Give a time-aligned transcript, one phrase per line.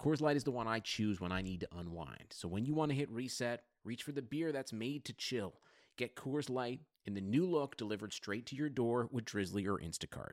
[0.00, 2.24] Coors Light is the one I choose when I need to unwind.
[2.30, 5.60] So when you want to hit reset, reach for the beer that's made to chill.
[5.98, 9.76] Get Coors Light in the new look delivered straight to your door with Drizzly or
[9.76, 10.32] Instacart.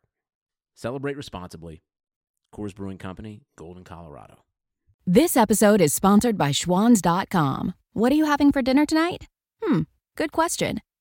[0.73, 1.81] Celebrate responsibly.
[2.55, 4.45] Coors Brewing Company, Golden, Colorado.
[5.05, 7.73] This episode is sponsored by Schwans.com.
[7.91, 9.27] What are you having for dinner tonight?
[9.61, 9.81] Hmm,
[10.15, 10.79] good question.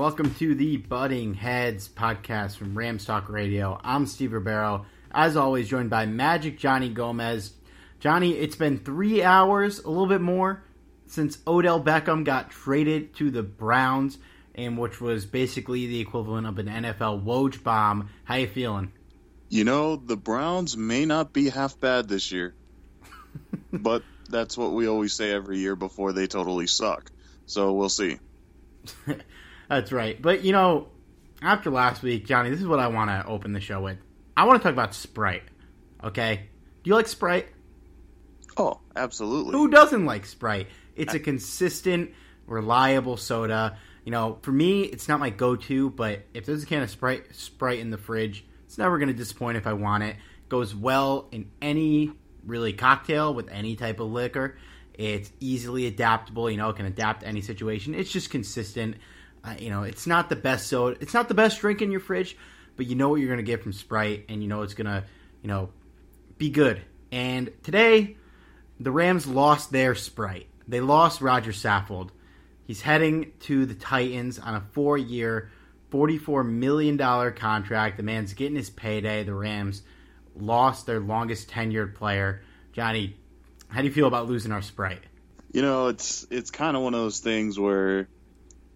[0.00, 3.78] Welcome to the Butting Heads podcast from Rams Talk Radio.
[3.84, 4.86] I'm Steve Ribeiro.
[5.12, 7.52] As always, joined by Magic Johnny Gomez.
[7.98, 10.64] Johnny, it's been three hours, a little bit more,
[11.06, 14.16] since Odell Beckham got traded to the Browns,
[14.54, 18.08] and which was basically the equivalent of an NFL Woj bomb.
[18.24, 18.92] How you feeling?
[19.50, 22.54] You know, the Browns may not be half bad this year,
[23.70, 27.12] but that's what we always say every year before they totally suck.
[27.44, 28.16] So we'll see.
[29.70, 30.20] That's right.
[30.20, 30.88] But you know,
[31.40, 33.98] after last week, Johnny, this is what I want to open the show with.
[34.36, 35.44] I want to talk about Sprite.
[36.02, 36.48] Okay,
[36.82, 37.48] do you like Sprite?
[38.56, 39.52] Oh, absolutely.
[39.52, 40.66] Who doesn't like Sprite?
[40.96, 42.10] It's a consistent,
[42.46, 43.78] reliable soda.
[44.04, 47.34] You know, for me, it's not my go-to, but if there's a can of Sprite
[47.34, 50.10] Sprite in the fridge, it's never going to disappoint if I want it.
[50.10, 50.16] it.
[50.48, 52.10] Goes well in any
[52.44, 54.56] really cocktail with any type of liquor.
[54.94, 56.50] It's easily adaptable.
[56.50, 57.94] You know, it can adapt to any situation.
[57.94, 58.96] It's just consistent.
[59.42, 60.96] Uh, you know, it's not the best soda.
[61.00, 62.36] It's not the best drink in your fridge,
[62.76, 65.04] but you know what you're to get from Sprite, and you know it's to,
[65.42, 65.70] you know,
[66.36, 66.82] be good.
[67.10, 68.16] And today,
[68.78, 70.46] the Rams lost their Sprite.
[70.68, 72.10] They lost Roger Saffold.
[72.64, 75.50] He's heading to the Titans on a four-year,
[75.90, 77.96] $44 million contract.
[77.96, 79.24] The man's getting his payday.
[79.24, 79.82] The Rams
[80.36, 82.42] lost their longest tenured player.
[82.72, 83.16] Johnny,
[83.68, 85.02] how do you feel about losing our Sprite?
[85.52, 88.06] You know, it's it's kind of one of those things where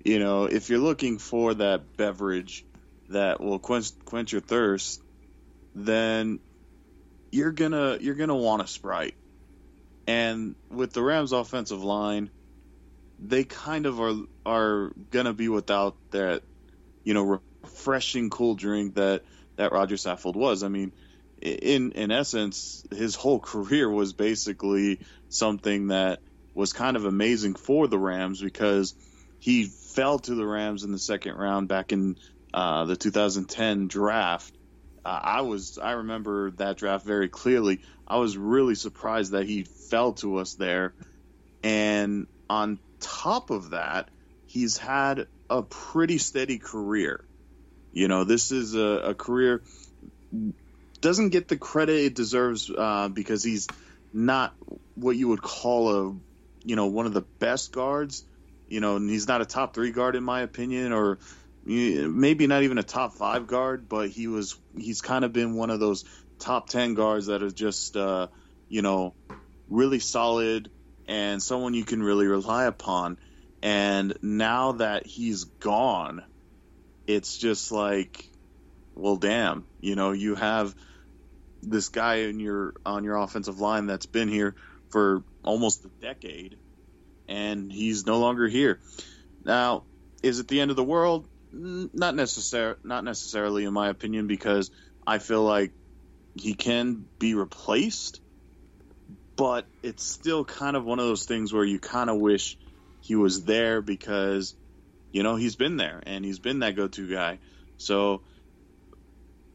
[0.05, 2.67] you know, if you're looking for that beverage
[3.09, 5.03] that will quench quench your thirst,
[5.75, 6.41] then
[7.33, 9.15] you're gonna you're gonna want a Sprite.
[10.07, 12.31] And with the Rams' offensive line,
[13.19, 14.15] they kind of are
[14.45, 16.43] are gonna be without that,
[17.05, 19.23] you know, refreshing cool drink that
[19.57, 20.63] that Roger Saffold was.
[20.63, 20.93] I mean,
[21.41, 25.01] in in essence, his whole career was basically
[25.31, 26.21] something that
[26.55, 28.95] was kind of amazing for the Rams because
[29.39, 32.17] he fell to the Rams in the second round back in
[32.53, 34.53] uh, the 2010 draft.
[35.05, 37.81] Uh, I was I remember that draft very clearly.
[38.07, 40.95] I was really surprised that he fell to us there,
[41.63, 44.09] and on top of that,
[44.47, 47.25] he's had a pretty steady career.
[47.93, 49.63] You know, this is a, a career
[51.01, 53.69] doesn't get the credit it deserves uh, because he's
[54.13, 54.55] not
[54.95, 56.15] what you would call a
[56.65, 58.25] you know one of the best guards.
[58.75, 61.21] You know, and he's not a top three guard in my opinion, or
[61.65, 65.71] maybe not even a top five guard, but he was he's kind of been one
[65.71, 66.05] of those
[66.41, 68.27] top ten guards that are just uh,
[68.69, 69.15] you know
[69.69, 70.73] really solid
[71.07, 73.17] and someone you can really rely upon.
[73.63, 76.25] And now that he's gone,
[77.07, 78.29] it's just like,
[78.97, 80.75] well, damn, you know, you have
[81.63, 84.57] this guy in your on your offensive line that's been here
[84.91, 86.57] for almost a decade,
[87.29, 88.81] and he's no longer here.
[89.45, 89.85] Now,
[90.23, 91.29] is it the end of the world?
[91.53, 94.71] Not necessar- not necessarily, in my opinion, because
[95.07, 95.73] I feel like
[96.35, 98.21] he can be replaced,
[99.37, 102.57] but it's still kind of one of those things where you kind of wish
[103.01, 104.55] he was there because
[105.13, 107.39] you know he's been there and he's been that go-to guy.
[107.77, 108.23] So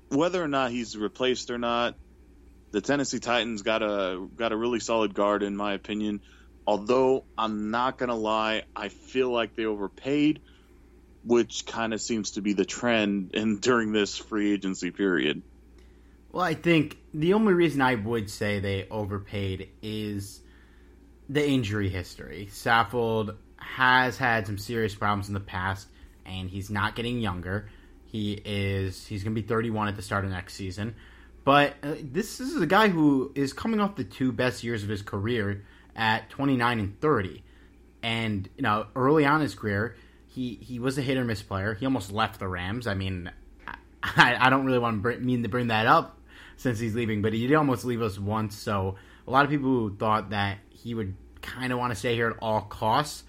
[0.10, 1.98] whether or not he's replaced or not,
[2.72, 6.22] the Tennessee Titans got a got a really solid guard in my opinion.
[6.70, 10.40] Although I'm not gonna lie, I feel like they overpaid,
[11.24, 15.42] which kind of seems to be the trend in during this free agency period.
[16.32, 20.42] Well, I think the only reason I would say they overpaid is
[21.28, 22.50] the injury history.
[22.52, 25.88] Saffold has had some serious problems in the past,
[26.24, 27.68] and he's not getting younger.
[28.06, 30.94] He is he's going to be 31 at the start of next season.
[31.44, 34.84] But uh, this, this is a guy who is coming off the two best years
[34.84, 35.64] of his career
[35.96, 37.44] at 29 and 30.
[38.02, 39.96] And you know, early on in his career,
[40.28, 41.74] he he was a hit or miss player.
[41.74, 42.88] He almost left the Rams.
[42.88, 43.30] I mean,
[44.04, 46.18] I, I don't really want to bring, mean to bring that up
[46.56, 48.58] since he's leaving, but he did almost leave us once.
[48.58, 48.96] So
[49.28, 52.38] a lot of people thought that he would kind of want to stay here at
[52.42, 53.24] all costs.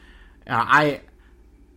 [0.46, 1.00] Uh, I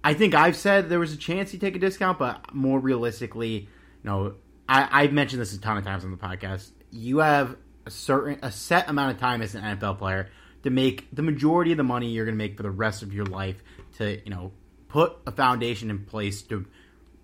[0.04, 3.54] I think I've said there was a chance he'd take a discount, but more realistically,
[3.54, 3.70] you
[4.04, 4.36] know,
[4.68, 6.72] I, I've mentioned this a ton of times on the podcast.
[6.92, 7.56] You have
[7.86, 10.30] a certain a set amount of time as an NFL player
[10.64, 13.14] to make the majority of the money you're going to make for the rest of
[13.14, 13.62] your life
[13.98, 14.52] to you know
[14.88, 16.66] put a foundation in place to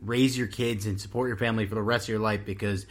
[0.01, 2.85] raise your kids and support your family for the rest of your life because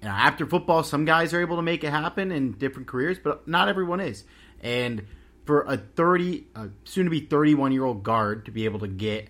[0.00, 3.18] you know, after football some guys are able to make it happen in different careers
[3.18, 4.24] but not everyone is.
[4.60, 5.06] And
[5.44, 8.88] for a 30 uh, soon to be 31 year old guard to be able to
[8.88, 9.28] get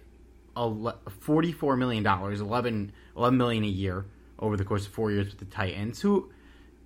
[0.54, 4.04] a 44 million dollars 11 11 million a year
[4.38, 6.30] over the course of 4 years with the Titans who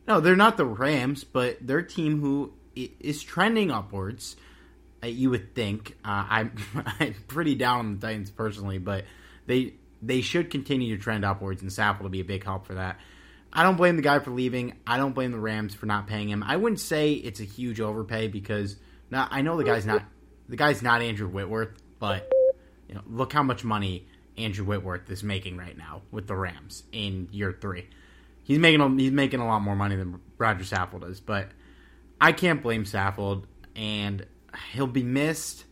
[0.07, 4.37] no they're not the Rams but they're a team who is trending upwards
[5.03, 6.53] uh, you would think uh, I'm
[7.01, 9.05] I'm pretty down on the Titans personally but
[9.47, 12.75] they they should continue to trend upwards and Saffold will be a big help for
[12.75, 12.99] that
[13.57, 14.75] I don't blame the guy for leaving.
[14.87, 16.43] I don't blame the Rams for not paying him.
[16.43, 18.77] I wouldn't say it's a huge overpay because
[19.11, 20.05] now I know the guy's not
[20.47, 22.31] the guy's not Andrew Whitworth, but
[22.87, 24.07] you know, look how much money
[24.37, 27.89] Andrew Whitworth is making right now with the Rams in year three.
[28.43, 31.49] He's making a, he's making a lot more money than Roger Saffold does, but
[32.21, 34.27] I can't blame Saffold, and
[34.73, 35.65] he'll be missed.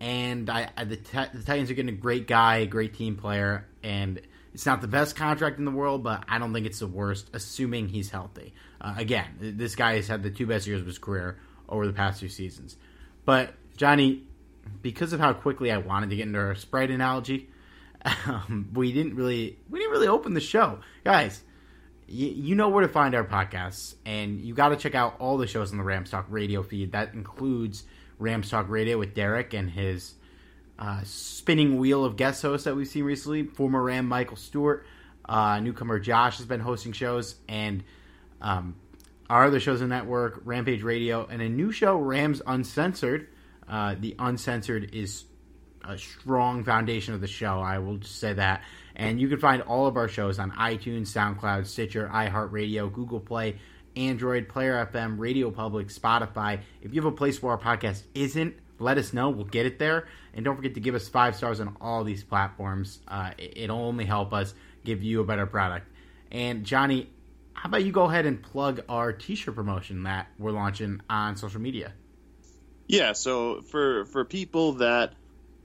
[0.00, 3.66] And I, I the, the Titans are getting a great guy, a great team player,
[3.82, 4.20] and
[4.52, 7.30] it's not the best contract in the world, but I don't think it's the worst,
[7.32, 8.54] assuming he's healthy.
[8.80, 11.38] Uh, again, this guy has had the two best years of his career
[11.68, 12.76] over the past two seasons.
[13.24, 14.24] But Johnny,
[14.82, 17.50] because of how quickly I wanted to get into our Sprite analogy,
[18.26, 21.42] um, we didn't really we didn't really open the show, guys.
[22.08, 25.46] You know where to find our podcasts, and you got to check out all the
[25.46, 26.92] shows on the Rams Talk Radio feed.
[26.92, 27.82] That includes
[28.18, 30.14] Rams Talk Radio with Derek and his
[30.78, 33.42] uh, spinning wheel of guest hosts that we've seen recently.
[33.44, 34.86] Former Ram Michael Stewart,
[35.28, 37.82] uh, newcomer Josh has been hosting shows, and
[38.40, 38.76] um,
[39.28, 43.28] our other shows in network, Rampage Radio, and a new show, Rams Uncensored.
[43.68, 45.24] Uh, the Uncensored is
[45.84, 47.60] a strong foundation of the show.
[47.60, 48.62] I will just say that.
[48.96, 53.58] And you can find all of our shows on iTunes, SoundCloud, Stitcher, iHeartRadio, Google Play,
[53.94, 56.60] Android, Player FM, Radio Public, Spotify.
[56.80, 59.28] If you have a place where our podcast isn't, let us know.
[59.28, 60.08] We'll get it there.
[60.34, 63.00] And don't forget to give us five stars on all these platforms.
[63.06, 65.88] Uh, it'll only help us give you a better product.
[66.30, 67.10] And Johnny,
[67.52, 71.60] how about you go ahead and plug our t-shirt promotion that we're launching on social
[71.60, 71.92] media?
[72.86, 75.14] Yeah, so for for people that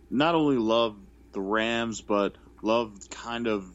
[0.09, 0.95] not only love
[1.33, 3.65] the Rams but love kind of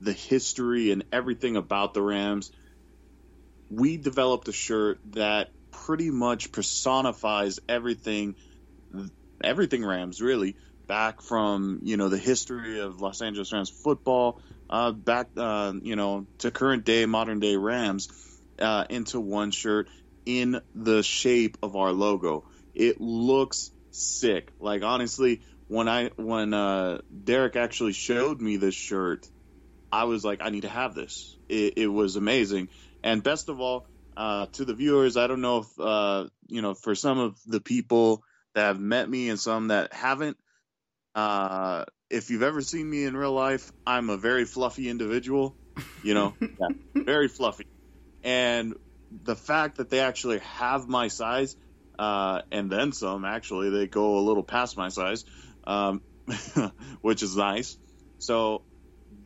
[0.00, 2.50] the history and everything about the Rams,
[3.70, 8.36] we developed a shirt that pretty much personifies everything
[9.42, 10.56] everything Rams really
[10.88, 15.96] back from you know the history of Los Angeles Rams football uh, back uh, you
[15.96, 18.08] know to current day modern day Rams
[18.58, 19.88] uh, into one shirt
[20.24, 22.44] in the shape of our logo.
[22.74, 24.52] It looks sick.
[24.58, 29.26] Like honestly, when I when uh, Derek actually showed me this shirt,
[29.90, 31.38] I was like, I need to have this.
[31.48, 32.68] It, it was amazing,
[33.02, 36.74] and best of all, uh, to the viewers, I don't know if uh, you know
[36.74, 38.22] for some of the people
[38.54, 40.36] that have met me and some that haven't.
[41.14, 45.56] Uh, if you've ever seen me in real life, I'm a very fluffy individual.
[46.02, 46.68] You know, yeah,
[47.04, 47.66] very fluffy,
[48.22, 48.74] and
[49.10, 51.56] the fact that they actually have my size
[51.98, 53.24] uh, and then some.
[53.24, 55.24] Actually, they go a little past my size,
[55.66, 56.02] um,
[57.00, 57.76] which is nice.
[58.18, 58.64] So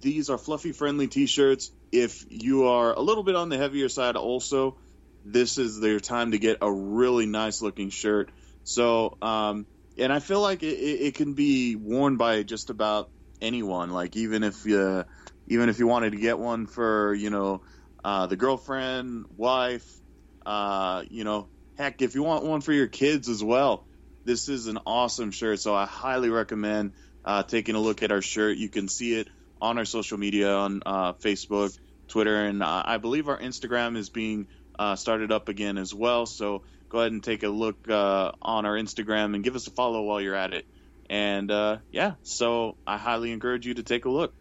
[0.00, 1.70] these are fluffy friendly T-shirts.
[1.92, 4.78] If you are a little bit on the heavier side, also,
[5.24, 8.30] this is their time to get a really nice looking shirt.
[8.62, 9.66] So, um,
[9.98, 13.90] and I feel like it, it, can be worn by just about anyone.
[13.90, 15.04] Like even if you,
[15.48, 17.62] even if you wanted to get one for you know
[18.04, 20.00] uh, the girlfriend, wife,
[20.46, 23.86] uh, you know, heck, if you want one for your kids as well,
[24.30, 25.58] this is an awesome shirt.
[25.58, 26.92] So I highly recommend
[27.24, 28.58] uh, taking a look at our shirt.
[28.58, 29.26] You can see it
[29.60, 34.08] on our social media on uh, Facebook, Twitter, and uh, I believe our Instagram is
[34.08, 34.46] being
[34.78, 36.26] uh, started up again as well.
[36.26, 39.72] So go ahead and take a look uh, on our Instagram and give us a
[39.72, 40.64] follow while you're at it.
[41.08, 44.32] And uh, yeah, so I highly encourage you to take a look.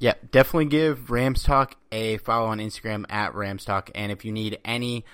[0.00, 3.92] Yeah, definitely give Rams Talk a follow on Instagram at Rams Talk.
[3.94, 5.04] And if you need any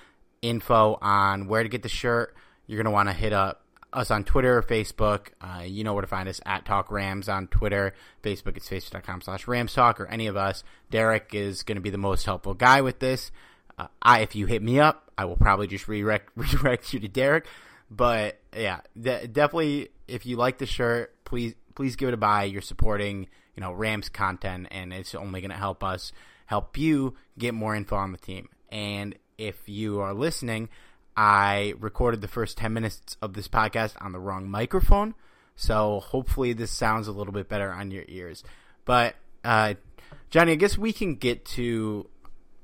[0.41, 3.64] info on where to get the shirt, you're going to want to hit up
[3.95, 5.27] us on Twitter or Facebook.
[5.41, 7.93] Uh, you know where to find us at Talk Rams on Twitter.
[8.23, 10.63] Facebook, it's facebook.com slash Rams Talk or any of us.
[10.91, 13.31] Derek is going to be the most helpful guy with this.
[13.77, 17.07] Uh, I, if you hit me up, I will probably just redirect, redirect you to
[17.07, 17.45] Derek.
[17.89, 22.45] But yeah, de- definitely, if you like the shirt, please please give it a buy.
[22.45, 26.11] You're supporting you know Rams content, and it's only going to help us
[26.45, 28.49] help you get more info on the team.
[28.69, 30.69] And if you are listening,
[31.15, 35.15] I recorded the first 10 minutes of this podcast on the wrong microphone.
[35.55, 38.43] So hopefully this sounds a little bit better on your ears.
[38.83, 39.75] But, uh,
[40.29, 42.09] Johnny, I guess we can get to.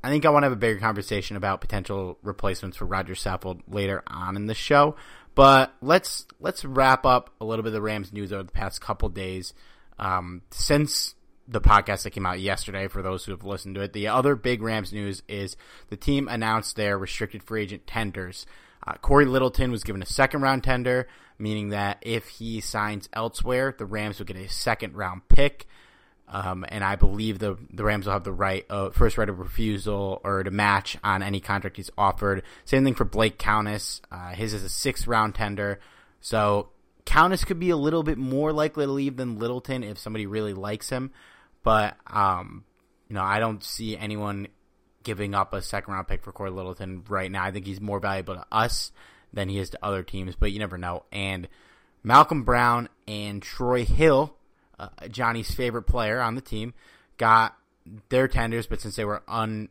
[0.03, 3.61] I think I want to have a bigger conversation about potential replacements for Roger Saffold
[3.67, 4.95] later on in the show.
[5.35, 8.81] But let's let's wrap up a little bit of the Rams news over the past
[8.81, 9.53] couple days.
[9.97, 11.15] Um, since
[11.51, 13.93] the podcast that came out yesterday for those who have listened to it.
[13.93, 15.57] The other big Rams news is
[15.89, 18.45] the team announced their restricted free agent tenders.
[18.87, 23.75] Uh, Cory Littleton was given a second round tender, meaning that if he signs elsewhere,
[23.77, 25.67] the Rams will get a second round pick.
[26.29, 29.39] Um, and I believe the the Rams will have the right uh, first right of
[29.39, 32.43] refusal or to match on any contract he's offered.
[32.63, 34.01] Same thing for Blake Countess.
[34.09, 35.81] Uh, his is a sixth round tender.
[36.21, 36.69] So
[37.03, 40.53] Countess could be a little bit more likely to leave than Littleton if somebody really
[40.53, 41.11] likes him.
[41.63, 42.63] But um,
[43.07, 44.47] you know, I don't see anyone
[45.03, 47.43] giving up a second round pick for Cory Littleton right now.
[47.43, 48.91] I think he's more valuable to us
[49.33, 51.03] than he is to other teams, but you never know.
[51.11, 51.47] And
[52.03, 54.35] Malcolm Brown and Troy Hill,
[54.79, 56.73] uh, Johnny's favorite player on the team,
[57.17, 57.55] got
[58.09, 59.69] their tenders, but since they were un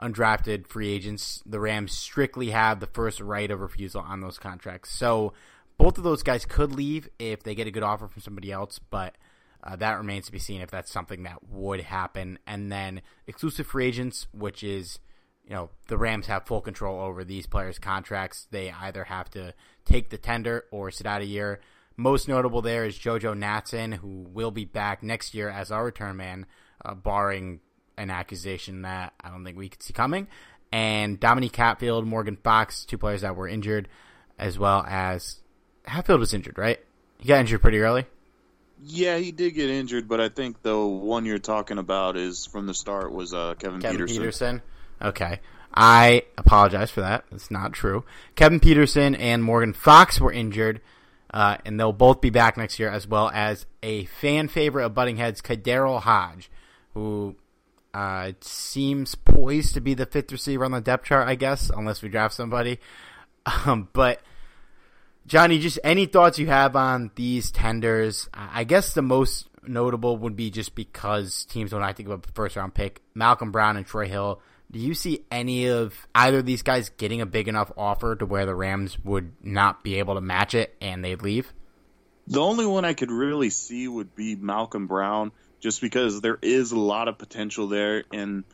[0.00, 4.90] undrafted free agents, the Rams strictly have the first right of refusal on those contracts.
[4.90, 5.32] So
[5.78, 8.80] both of those guys could leave if they get a good offer from somebody else,
[8.90, 9.14] but
[9.62, 12.38] uh, that remains to be seen if that's something that would happen.
[12.46, 14.98] And then exclusive free agents, which is,
[15.44, 18.48] you know, the Rams have full control over these players' contracts.
[18.50, 19.54] They either have to
[19.84, 21.60] take the tender or sit out a year.
[21.96, 26.16] Most notable there is JoJo Natson, who will be back next year as our return
[26.16, 26.46] man,
[26.84, 27.60] uh, barring
[27.96, 30.26] an accusation that I don't think we could see coming.
[30.72, 33.88] And Dominique Hatfield, Morgan Fox, two players that were injured,
[34.38, 35.40] as well as
[35.84, 36.80] Hatfield was injured, right?
[37.18, 38.06] He got injured pretty early.
[38.84, 42.66] Yeah, he did get injured, but I think the one you're talking about is from
[42.66, 44.18] the start was uh, Kevin, Kevin Peterson.
[44.18, 44.62] Peterson.
[45.00, 45.40] Okay.
[45.74, 47.24] I apologize for that.
[47.30, 48.04] It's not true.
[48.34, 50.80] Kevin Peterson and Morgan Fox were injured,
[51.32, 54.94] uh, and they'll both be back next year, as well as a fan favorite of
[54.94, 56.50] Butting Heads, KhaDarel Hodge,
[56.94, 57.36] who
[57.94, 62.02] uh, seems poised to be the fifth receiver on the depth chart, I guess, unless
[62.02, 62.80] we draft somebody.
[63.66, 64.20] Um, but
[65.26, 68.28] Johnny, just any thoughts you have on these tenders?
[68.34, 72.32] I guess the most notable would be just because teams don't to give up a
[72.32, 73.00] first round pick.
[73.14, 74.40] Malcolm Brown and Troy Hill.
[74.70, 78.26] Do you see any of either of these guys getting a big enough offer to
[78.26, 81.52] where the Rams would not be able to match it and they'd leave?
[82.26, 86.72] The only one I could really see would be Malcolm Brown, just because there is
[86.72, 88.44] a lot of potential there, and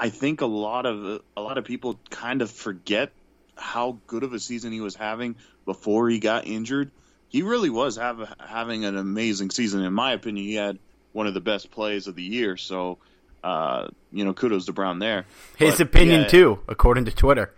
[0.00, 3.12] I think a lot of a lot of people kind of forget
[3.56, 6.90] how good of a season he was having before he got injured.
[7.28, 9.84] He really was have, having an amazing season.
[9.84, 10.78] In my opinion, he had
[11.12, 12.56] one of the best plays of the year.
[12.56, 12.98] So,
[13.42, 15.26] uh, you know, kudos to Brown there.
[15.56, 17.52] His but, opinion yeah, too, according to Twitter.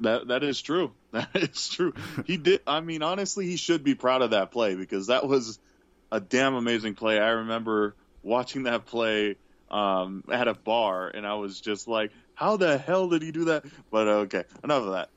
[0.00, 0.92] That that is true.
[1.10, 1.94] That is true.
[2.26, 2.60] He did.
[2.66, 5.58] I mean, honestly, he should be proud of that play because that was
[6.12, 7.18] a damn amazing play.
[7.18, 9.36] I remember watching that play
[9.70, 13.46] um, at a bar, and I was just like, "How the hell did he do
[13.46, 15.08] that?" But okay, enough of that.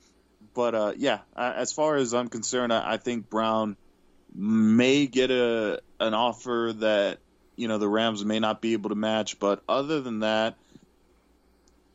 [0.54, 3.78] But uh, yeah, as far as I'm concerned, I, I think Brown
[4.34, 7.20] may get a an offer that
[7.56, 9.40] you know the Rams may not be able to match.
[9.40, 10.56] But other than that,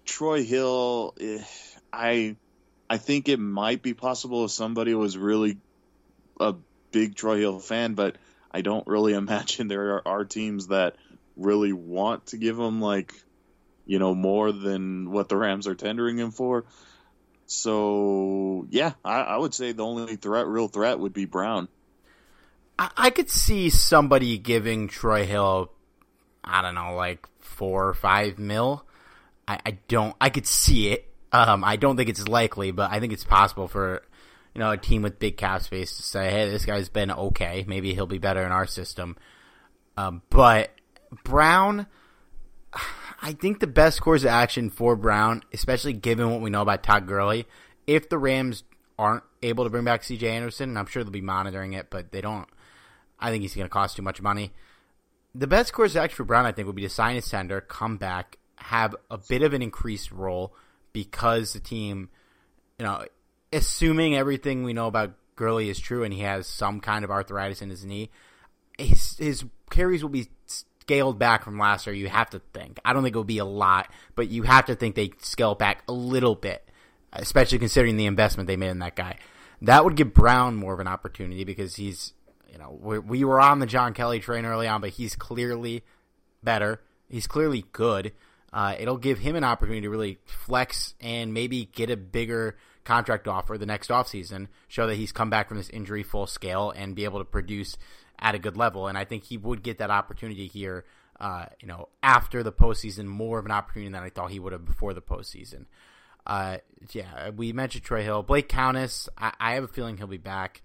[0.04, 1.42] Troy Hill, eh,
[1.92, 2.36] I
[2.88, 5.58] I think it might be possible if somebody was really
[6.40, 6.54] a
[6.92, 8.16] big Troy Hill fan, but
[8.50, 10.96] I don't really imagine there are, are teams that
[11.36, 13.12] really want to give him like
[13.84, 16.64] you know more than what the Rams are tendering him for.
[17.46, 21.68] So yeah, I, I would say the only threat, real threat, would be Brown.
[22.78, 25.70] I, I could see somebody giving Troy Hill,
[26.44, 28.84] I don't know, like four or five mil.
[29.48, 30.14] I, I don't.
[30.20, 31.12] I could see it.
[31.32, 34.02] Um, I don't think it's likely, but I think it's possible for
[34.54, 37.64] you know a team with big cap space to say, "Hey, this guy's been okay.
[37.66, 39.16] Maybe he'll be better in our system."
[39.96, 40.70] Um, but
[41.24, 41.86] Brown,
[43.20, 46.82] I think the best course of action for Brown, especially given what we know about
[46.82, 47.46] Todd Gurley,
[47.86, 48.64] if the Rams
[48.98, 50.28] aren't able to bring back C.J.
[50.28, 52.48] Anderson, and I'm sure they'll be monitoring it, but they don't.
[53.18, 54.52] I think he's going to cost too much money.
[55.34, 57.60] The best course of action for Brown, I think, would be to sign a sender,
[57.60, 60.54] come back, have a bit of an increased role
[60.92, 62.08] because the team,
[62.78, 63.04] you know,
[63.52, 67.60] assuming everything we know about Gurley is true and he has some kind of arthritis
[67.60, 68.10] in his knee,
[68.78, 70.28] his, his carries will be
[70.86, 71.94] scaled back from last year.
[71.96, 72.78] You have to think.
[72.84, 75.56] I don't think it will be a lot, but you have to think they scale
[75.56, 76.66] back a little bit,
[77.12, 79.16] especially considering the investment they made in that guy.
[79.62, 82.12] That would give Brown more of an opportunity because he's,
[82.52, 85.82] you know, we, we were on the John Kelly train early on, but he's clearly
[86.44, 86.80] better.
[87.08, 88.12] He's clearly good.
[88.52, 93.26] Uh, it'll give him an opportunity to really flex and maybe get a bigger contract
[93.26, 96.94] offer the next offseason, show that he's come back from this injury full scale and
[96.94, 97.76] be able to produce
[98.18, 98.88] at a good level.
[98.88, 100.84] And I think he would get that opportunity here,
[101.20, 104.52] uh, you know, after the postseason, more of an opportunity than I thought he would
[104.52, 105.66] have before the postseason.
[106.26, 106.58] Uh,
[106.92, 108.22] yeah, we mentioned Troy Hill.
[108.22, 110.62] Blake Countess, I, I have a feeling he'll be back,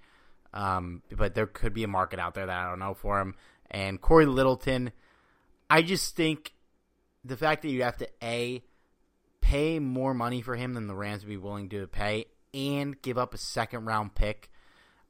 [0.54, 3.36] um, but there could be a market out there that I don't know for him.
[3.70, 4.92] And Cory Littleton,
[5.70, 6.54] I just think
[7.24, 8.64] the fact that you have to a
[9.40, 13.18] pay more money for him than the Rams would be willing to pay, and give
[13.18, 14.51] up a second round pick.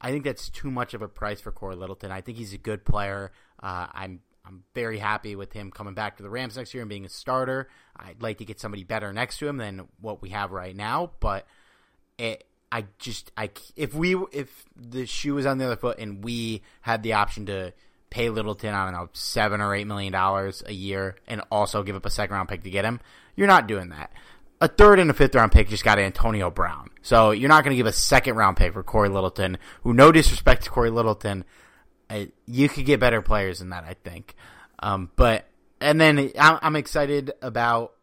[0.02, 2.12] I think that's too much of a price for Cory Littleton.
[2.12, 3.32] I think he's a good player.
[3.62, 6.90] Uh, I'm I'm very happy with him coming back to the Rams next year and
[6.90, 7.70] being a starter.
[7.96, 11.12] I'd like to get somebody better next to him than what we have right now,
[11.20, 11.46] but
[12.18, 16.24] it, I just I if we if the shoe was on the other foot and
[16.24, 17.74] we had the option to
[18.10, 21.96] pay Littleton, I don't know, seven or eight million dollars a year and also give
[21.96, 23.00] up a second round pick to get him,
[23.36, 24.12] you're not doing that.
[24.62, 26.91] A third and a fifth round pick just got Antonio Brown.
[27.02, 30.12] So you're not going to give a second round pick for Cory Littleton, who, no
[30.12, 31.43] disrespect to Cory Littleton,
[32.12, 34.36] uh, you could get better players than that, I think.
[34.80, 35.47] Um, but,
[35.80, 37.93] and then I'm excited about,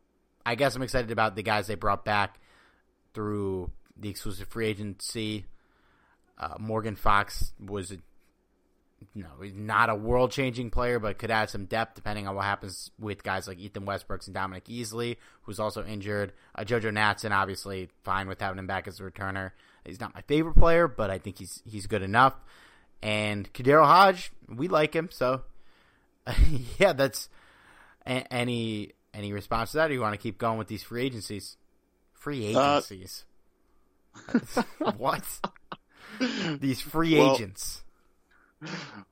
[0.44, 2.40] I guess I'm excited about the guys they brought back
[3.14, 5.46] through the exclusive free agency.
[6.38, 7.98] Uh, Morgan Fox was a
[9.14, 12.44] no, he's not a world changing player, but could add some depth depending on what
[12.44, 16.32] happens with guys like Ethan Westbrooks and Dominic Easley, who's also injured.
[16.54, 19.52] Uh, JoJo Natson, obviously, fine with having him back as a returner.
[19.84, 22.34] He's not my favorite player, but I think he's he's good enough.
[23.02, 25.42] And KhaDarel Hodge, we like him, so
[26.78, 27.28] yeah, that's
[28.04, 29.90] a- any any response to that.
[29.90, 31.56] Or you want to keep going with these free agencies?
[32.14, 33.24] Free uh, agencies.
[34.56, 35.24] Uh, what?
[36.60, 37.84] these free well, agents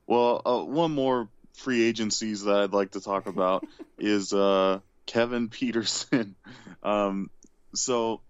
[0.07, 3.65] well, uh, one more free agencies that I'd like to talk about
[3.97, 6.35] is uh, Kevin Peterson.
[6.83, 7.31] Um,
[7.73, 8.21] so,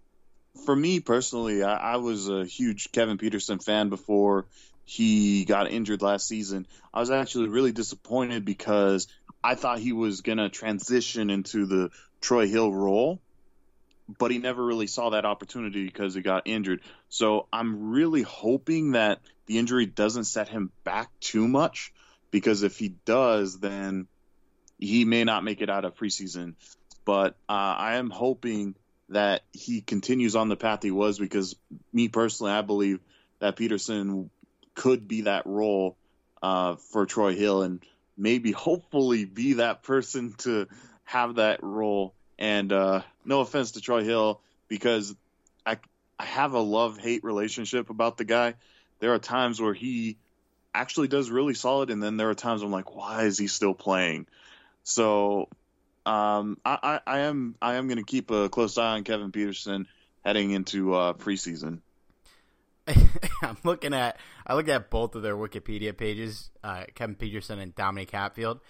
[0.66, 4.46] for me personally, I, I, was a huge Kevin Peterson fan before
[4.86, 6.66] he got injured last season.
[6.92, 9.08] I was actually really disappointed because
[9.44, 13.20] I thought he was going to transition into the Troy Hill role
[14.18, 16.82] but he never really saw that opportunity because he got injured.
[17.10, 21.94] So I'm really hoping that the injury doesn't set him back too much
[22.32, 24.08] because if he does, then
[24.78, 26.56] he may not make it out of preseason.
[27.06, 28.76] But uh, I am hoping
[29.10, 31.56] that he continues on the path he was because
[31.94, 33.00] me personally, I believe
[33.40, 34.30] that Peterson
[34.76, 35.98] could be that role
[36.44, 37.82] uh, for Troy Hill and
[38.18, 40.68] maybe hopefully be that person to
[41.06, 45.16] have that role and uh, no offense to Troy Hill, because
[45.66, 45.78] I
[46.20, 48.56] I have a love hate relationship about the guy.
[49.00, 50.18] There are times where he
[50.74, 53.74] actually does really solid, and then there are times I'm like, why is he still
[53.74, 54.28] playing?
[54.84, 55.50] So
[56.06, 59.32] um, I, I, I, am I am going to keep a close eye on Kevin
[59.32, 59.88] Peterson
[60.24, 61.80] heading into uh, preseason.
[63.42, 67.76] I'm looking at I look at both of their Wikipedia pages, uh, Kevin Peterson and
[67.76, 68.62] Dominic Hatfield,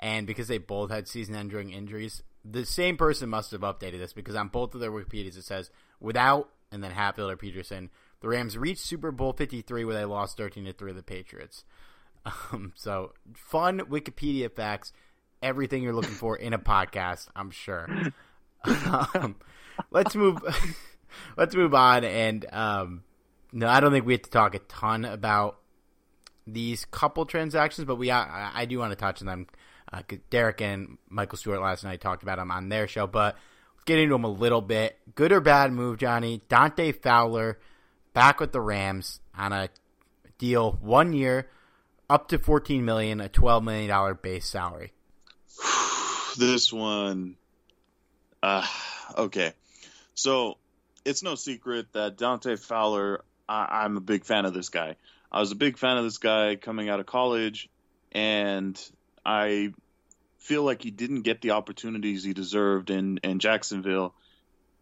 [0.00, 4.34] and because they both had season-ending injuries, the same person must have updated this because
[4.34, 5.70] on both of their Wikipedias it says
[6.00, 7.90] without and then Hatfield or Peterson,
[8.26, 11.64] the Rams reached Super Bowl 53 where they lost 13 to three to the Patriots.
[12.24, 14.92] Um, so fun Wikipedia facts,
[15.40, 17.88] everything you're looking for in a podcast, I'm sure.
[18.64, 19.36] um,
[19.92, 20.40] let's move.
[21.36, 22.02] let's move on.
[22.02, 23.04] And um,
[23.52, 25.60] no, I don't think we have to talk a ton about
[26.48, 29.46] these couple transactions, but we I, I do want to touch on them.
[29.92, 33.36] Uh, Derek and Michael Stewart last night talked about them on their show, but
[33.84, 34.98] get into them a little bit.
[35.14, 36.42] Good or bad move, Johnny?
[36.48, 37.60] Dante Fowler
[38.16, 39.68] back with the Rams on a
[40.38, 41.50] deal one year,
[42.08, 44.94] up to fourteen million, a twelve million dollar base salary.
[46.38, 47.36] this one,
[48.42, 48.66] uh,
[49.18, 49.52] okay.
[50.14, 50.56] So
[51.04, 53.22] it's no secret that Dante Fowler.
[53.46, 54.96] I, I'm a big fan of this guy.
[55.30, 57.68] I was a big fan of this guy coming out of college,
[58.12, 58.80] and
[59.26, 59.74] I
[60.38, 64.14] feel like he didn't get the opportunities he deserved in, in Jacksonville.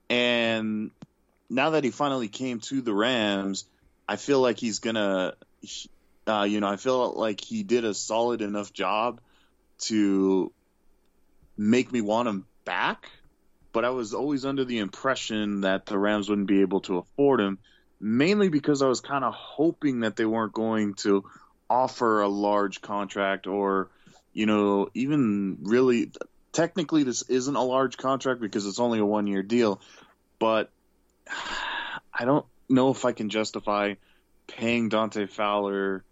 [0.08, 0.92] And
[1.48, 3.66] now that he finally came to the Rams,
[4.08, 5.34] I feel like he's gonna,
[6.26, 9.20] uh, you know, I feel like he did a solid enough job
[9.80, 10.52] to
[11.56, 13.10] make me want him back.
[13.72, 17.40] But I was always under the impression that the Rams wouldn't be able to afford
[17.40, 17.58] him,
[18.00, 21.24] mainly because I was kind of hoping that they weren't going to
[21.68, 23.88] offer a large contract or,
[24.32, 26.12] you know, even really.
[26.52, 29.80] Technically, this isn't a large contract because it's only a one year deal,
[30.38, 30.70] but
[31.28, 33.94] I don't know if I can justify
[34.46, 36.04] paying Dante Fowler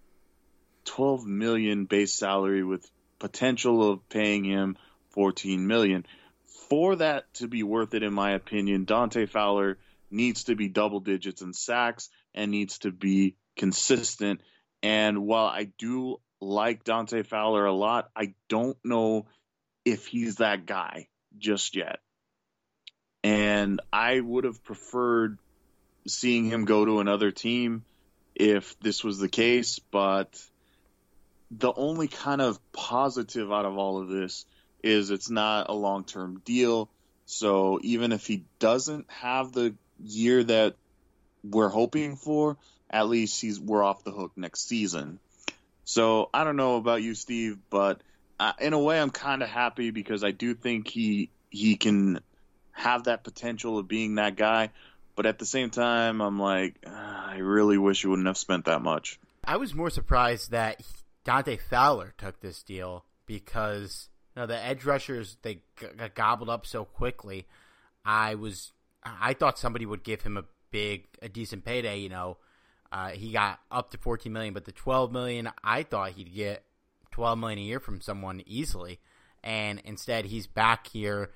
[0.85, 4.77] 12 million base salary with potential of paying him
[5.11, 6.07] 14 million.
[6.69, 9.79] For that to be worth it in my opinion, Dante Fowler
[10.11, 14.41] needs to be double digits in sacks and needs to be consistent.
[14.83, 19.27] And while I do like Dante Fowler a lot, I don't know
[19.85, 22.01] if he's that guy just yet.
[23.25, 25.39] And I would have preferred
[26.07, 27.85] seeing him go to another team
[28.35, 30.43] if this was the case, but
[31.51, 34.47] the only kind of positive out of all of this
[34.83, 36.89] is it's not a long term deal.
[37.27, 40.75] So even if he doesn't have the year that
[41.45, 42.57] we're hoping for,
[42.91, 45.19] at least he's we're off the hook next season.
[45.85, 48.01] So I don't know about you, Steve, but
[48.41, 52.21] uh, in a way, I'm kind of happy because I do think he he can
[52.73, 54.71] have that potential of being that guy.
[55.15, 58.65] But at the same time, I'm like, uh, I really wish you wouldn't have spent
[58.65, 59.21] that much.
[59.45, 60.81] I was more surprised that
[61.25, 65.61] Dante Fowler took this deal because you know, the edge rushers they
[65.97, 67.47] got gobbled up so quickly.
[68.05, 68.73] I was
[69.05, 71.99] I thought somebody would give him a big a decent payday.
[71.99, 72.37] You know,
[72.91, 76.65] uh, he got up to 14 million, but the 12 million I thought he'd get
[77.11, 79.01] 12 million a year from someone easily,
[79.45, 81.31] and instead he's back here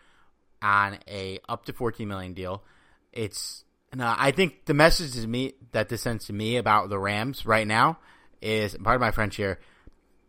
[0.62, 2.62] on a up to 14 million deal.
[3.12, 3.64] It's
[3.94, 7.46] no, I think the message to me that this sends to me about the Rams
[7.46, 7.98] right now
[8.42, 9.58] is part of my French here.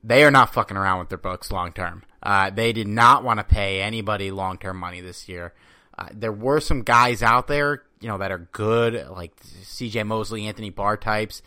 [0.03, 2.03] They are not fucking around with their books long term.
[2.21, 5.53] Uh, they did not want to pay anybody long term money this year.
[5.97, 10.03] Uh, there were some guys out there, you know, that are good, like C.J.
[10.03, 11.41] Mosley, Anthony Barr types.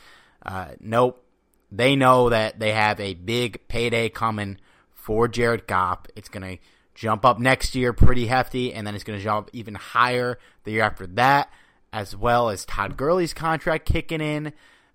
[0.45, 1.25] Uh, nope,
[1.71, 4.59] they know that they have a big payday coming
[4.93, 6.01] for Jared Goff.
[6.17, 6.59] It's gonna
[6.95, 10.83] jump up next year pretty hefty, and then it's gonna jump even higher the year
[10.83, 11.51] after that,
[11.93, 14.53] as well as Todd Gurley's contract kicking in.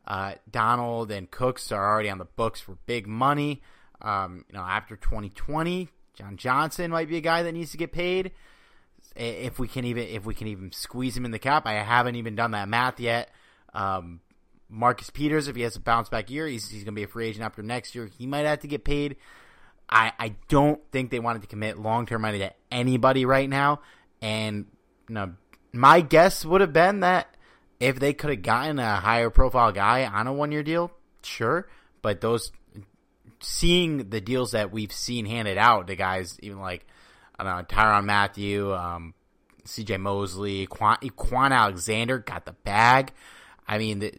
[0.07, 3.61] Uh, Donald and Cooks are already on the books for big money.
[4.01, 7.91] Um, you know, after 2020, John Johnson might be a guy that needs to get
[7.91, 8.31] paid.
[9.15, 12.15] If we can even if we can even squeeze him in the cap, I haven't
[12.15, 13.31] even done that math yet.
[13.73, 14.21] Um,
[14.69, 17.07] Marcus Peters, if he has a bounce back year, he's, he's going to be a
[17.07, 18.07] free agent after next year.
[18.17, 19.15] He might have to get paid.
[19.89, 23.81] I, I don't think they wanted to commit long term money to anybody right now.
[24.21, 24.65] And
[25.07, 25.33] you know,
[25.73, 27.35] my guess would have been that
[27.79, 30.91] if they could have gotten a higher profile guy on a one year deal,
[31.23, 31.67] sure.
[32.01, 32.51] But those
[33.41, 36.85] seeing the deals that we've seen handed out to guys, even like
[37.37, 39.13] I don't know Tyrann Mathieu, um,
[39.65, 39.97] C.J.
[39.97, 43.11] Mosley, Quan, Kwon Alexander got the bag.
[43.67, 44.13] I mean, the,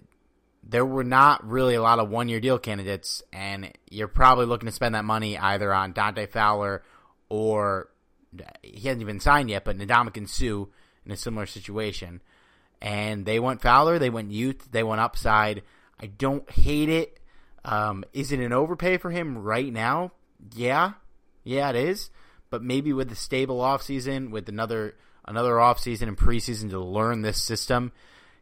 [0.69, 4.67] there were not really a lot of one year deal candidates, and you're probably looking
[4.67, 6.83] to spend that money either on Dante Fowler
[7.29, 7.89] or
[8.63, 10.69] he hasn't even signed yet, but Ndamukong Suh
[11.05, 12.21] in a similar situation.
[12.83, 15.63] And they went Fowler, they went youth, they went upside.
[16.01, 17.21] I don't hate it.
[17.65, 20.13] Um, is it an overpay for him right now?
[20.55, 20.93] Yeah,
[21.43, 22.11] yeah, it is.
[22.51, 27.43] But maybe with the stable offseason, with another another offseason and preseason to learn this
[27.43, 27.93] system,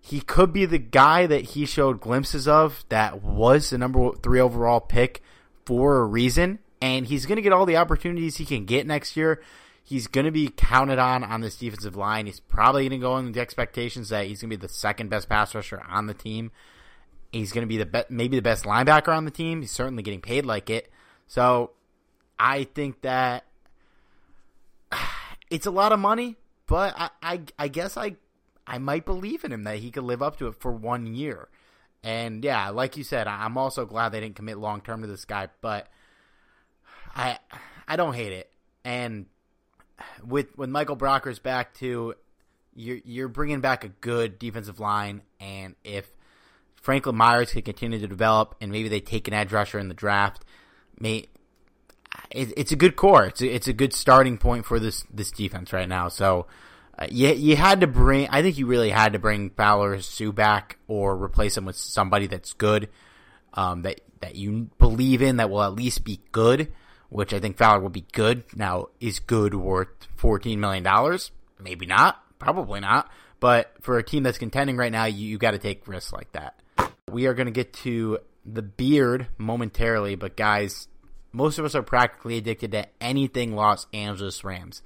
[0.07, 4.39] he could be the guy that he showed glimpses of that was the number three
[4.39, 5.23] overall pick
[5.65, 9.17] for a reason, and he's going to get all the opportunities he can get next
[9.17, 9.41] year.
[9.83, 12.27] He's going to be counted on on this defensive line.
[12.27, 15.09] He's probably going to go in the expectations that he's going to be the second
[15.09, 16.53] best pass rusher on the team.
[17.33, 19.63] He's going to be the be- maybe the best linebacker on the team.
[19.63, 20.93] He's certainly getting paid like it.
[21.29, 21.71] So
[22.39, 23.47] I think that
[25.51, 26.37] it's a lot of money,
[26.67, 28.17] but I, I, I guess I
[28.67, 31.49] I might believe in him that he could live up to it for one year.
[32.03, 35.25] And yeah, like you said, I'm also glad they didn't commit long term to this
[35.25, 35.89] guy, but
[37.15, 37.39] I
[37.89, 38.51] I don't hate it.
[38.85, 39.27] And
[40.27, 42.15] with with Michael Brockers back too,
[42.75, 46.11] you're you're bringing back a good defensive line, and if
[46.77, 49.95] Franklin Myers can continue to develop, and maybe they take an edge rusher in the
[49.95, 50.45] draft,
[50.99, 51.29] may
[52.31, 53.25] it, it's a good core.
[53.25, 56.09] It's a, it's a good starting point for this this defense right now.
[56.09, 56.47] So
[57.11, 58.29] you you had to bring.
[58.29, 62.27] I think you really had to bring Fowler Suh back or replace him with somebody
[62.27, 62.89] that's good,
[63.55, 66.73] um, that that you believe in that will at least be good.
[67.11, 68.43] Which I think Fowler will be good.
[68.57, 71.31] Now, is good worth fourteen million dollars?
[71.61, 72.21] Maybe not.
[72.39, 73.11] Probably not.
[73.41, 76.33] But for a team that's contending right now, you, you got to take risks like
[76.33, 76.61] that.
[77.11, 80.89] We are going to get to the beard momentarily, but guys,
[81.33, 84.83] most of us are practically addicted to anything Los Angeles Rams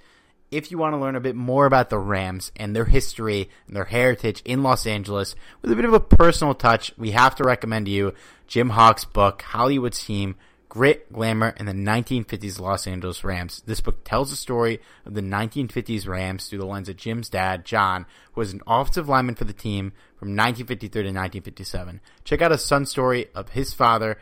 [0.50, 3.76] if you want to learn a bit more about the Rams and their history and
[3.76, 7.44] their heritage in Los Angeles with a bit of a personal touch, we have to
[7.44, 8.14] recommend to you
[8.46, 10.36] Jim Hock's book, Hollywood's Team,
[10.68, 13.62] Grit, Glamour, and the 1950s Los Angeles Rams.
[13.66, 17.64] This book tells the story of the 1950s Rams through the lens of Jim's dad,
[17.64, 22.00] John, who was an offensive lineman for the team from 1953 to 1957.
[22.24, 24.18] Check out a son story of his father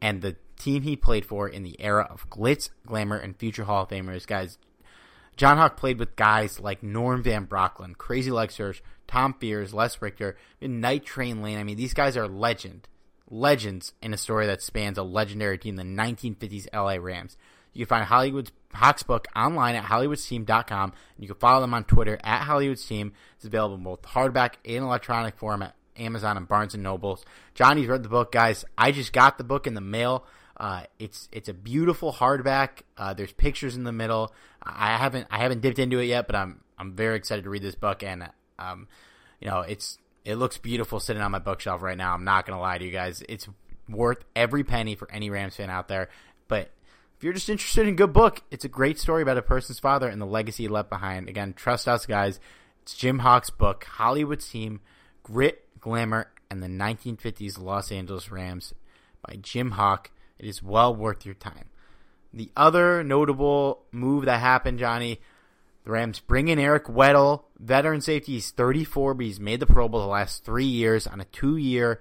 [0.00, 3.84] and the team he played for in the era of glitz, glamour, and future Hall
[3.84, 4.26] of Famers.
[4.26, 4.58] Guys,
[5.38, 10.02] John Hock played with guys like Norm Van Brocklin, Crazy Legs Hirsch, Tom Fears, Les
[10.02, 11.58] Richter, Night Train Lane.
[11.58, 12.88] I mean, these guys are legend,
[13.30, 17.36] legends in a story that spans a legendary team, the 1950s LA Rams.
[17.72, 20.92] You can find Hollywood's Hawks book online at HollywoodSteam.com.
[20.92, 23.12] And you can follow them on Twitter at hollywoodsteam.
[23.36, 27.24] It's available in both hardback and electronic form at Amazon and Barnes and Nobles.
[27.54, 28.64] Johnny's read the book, guys.
[28.76, 30.24] I just got the book in the mail.
[30.58, 32.82] Uh, it's it's a beautiful hardback.
[32.96, 34.32] Uh, there's pictures in the middle.
[34.62, 37.62] I haven't I haven't dipped into it yet, but I'm I'm very excited to read
[37.62, 38.88] this book, and um,
[39.40, 42.12] you know, it's it looks beautiful sitting on my bookshelf right now.
[42.12, 43.22] I'm not gonna lie to you guys.
[43.28, 43.48] It's
[43.88, 46.08] worth every penny for any Rams fan out there.
[46.48, 46.70] But
[47.16, 49.78] if you're just interested in a good book, it's a great story about a person's
[49.78, 51.28] father and the legacy he left behind.
[51.28, 52.40] Again, trust us, guys.
[52.82, 54.80] It's Jim Hock's book, Hollywood's Team,
[55.22, 58.74] Grit, Glamour, and the 1950s Los Angeles Rams
[59.26, 60.10] by Jim Hock.
[60.38, 61.66] It is well worth your time.
[62.32, 65.20] The other notable move that happened, Johnny,
[65.84, 68.32] the Rams bring in Eric Weddle, veteran safety.
[68.32, 72.00] He's 34, but he's made the Pro Bowl the last three years on a two-year,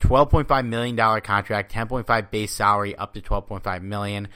[0.00, 4.28] $12.5 million contract, 10.5 base salary, up to 12.5 million.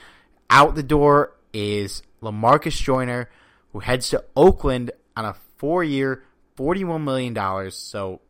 [0.49, 3.29] Out the door is Lamarcus Joyner,
[3.73, 6.23] who heads to Oakland on a four-year,
[6.57, 7.71] $41 million.
[7.71, 8.21] So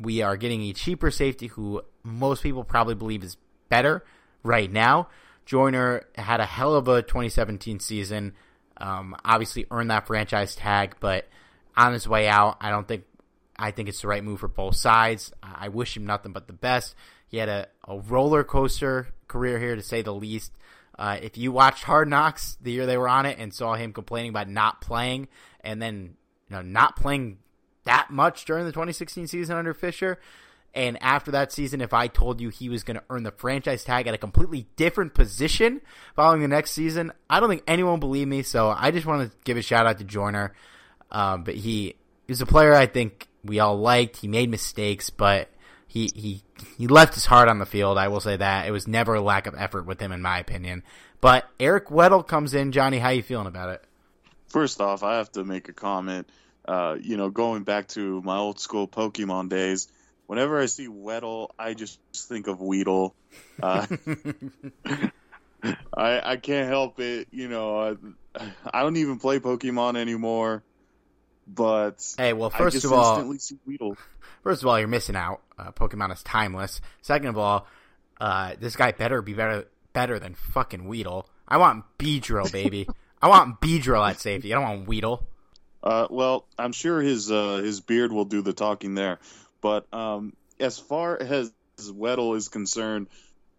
[0.00, 3.36] we are getting a cheaper safety who most people probably believe is
[3.70, 4.04] better
[4.42, 5.08] right now.
[5.46, 8.34] Joyner had a hell of a 2017 season.
[8.76, 11.28] Um, obviously earned that franchise tag, but
[11.76, 13.04] on his way out, I don't think
[13.58, 15.32] I think it's the right move for both sides.
[15.42, 16.94] I wish him nothing but the best.
[17.28, 20.52] He had a, a roller coaster career here, to say the least.
[20.98, 23.92] Uh, if you watched Hard Knocks the year they were on it and saw him
[23.92, 25.28] complaining about not playing,
[25.62, 26.16] and then
[26.48, 27.38] you know not playing
[27.84, 30.18] that much during the 2016 season under Fisher,
[30.74, 33.82] and after that season, if I told you he was going to earn the franchise
[33.82, 35.80] tag at a completely different position
[36.14, 38.42] following the next season, I don't think anyone will believe me.
[38.42, 40.54] So I just want to give a shout out to Joyner.
[41.10, 41.96] Um, but he
[42.28, 44.18] is a player I think we all liked.
[44.18, 45.48] He made mistakes, but
[45.88, 46.42] he he
[46.78, 47.98] he left his heart on the field.
[47.98, 50.38] I will say that it was never a lack of effort with him, in my
[50.38, 50.84] opinion.
[51.20, 52.70] But Eric Weddle comes in.
[52.70, 53.84] Johnny, how you feeling about it?
[54.46, 56.28] First off, I have to make a comment.
[56.64, 59.88] Uh, you know, going back to my old school Pokemon days
[60.30, 63.16] whenever I see Weddle, I just think of Weedle.
[63.60, 63.84] Uh,
[65.92, 67.26] I I can't help it.
[67.32, 67.96] You know,
[68.36, 70.62] I, I, don't even play Pokemon anymore.
[71.48, 73.34] But hey, well, first of all,
[74.44, 75.40] first of all, you're missing out.
[75.58, 76.80] Uh, Pokemon is timeless.
[77.02, 77.66] Second of all,
[78.20, 81.28] uh, this guy better be better better than fucking Weedle.
[81.48, 82.86] I want Beedrill, baby.
[83.20, 84.54] I want Beedrill at safety.
[84.54, 85.26] I don't want Weedle.
[85.82, 89.18] Uh, well, I'm sure his uh, his beard will do the talking there.
[89.60, 93.08] But um, as far as Weddle is concerned,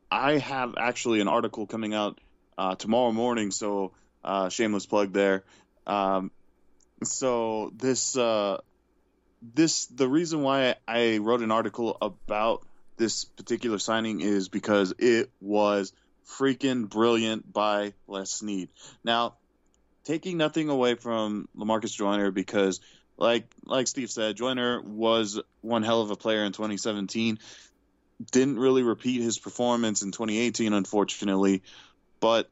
[0.10, 2.20] I have actually an article coming out
[2.58, 3.52] uh, tomorrow morning.
[3.52, 5.44] So uh, shameless plug there.
[5.88, 6.32] Um,
[7.04, 8.58] so this uh,
[9.42, 12.66] this the reason why I wrote an article about
[12.98, 15.94] this particular signing is because it was
[16.38, 18.70] freaking brilliant by Les Snead.
[19.04, 19.36] Now,
[20.04, 22.80] taking nothing away from Lamarcus Joyner because
[23.22, 27.40] like like Steve said, Joyner was one hell of a player in 2017.
[28.32, 31.64] Didn't really repeat his performance in 2018 unfortunately,
[32.20, 32.50] but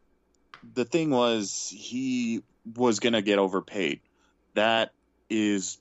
[0.73, 2.43] the thing was he
[2.75, 3.99] was to get overpaid.
[4.53, 4.93] That
[5.29, 5.77] is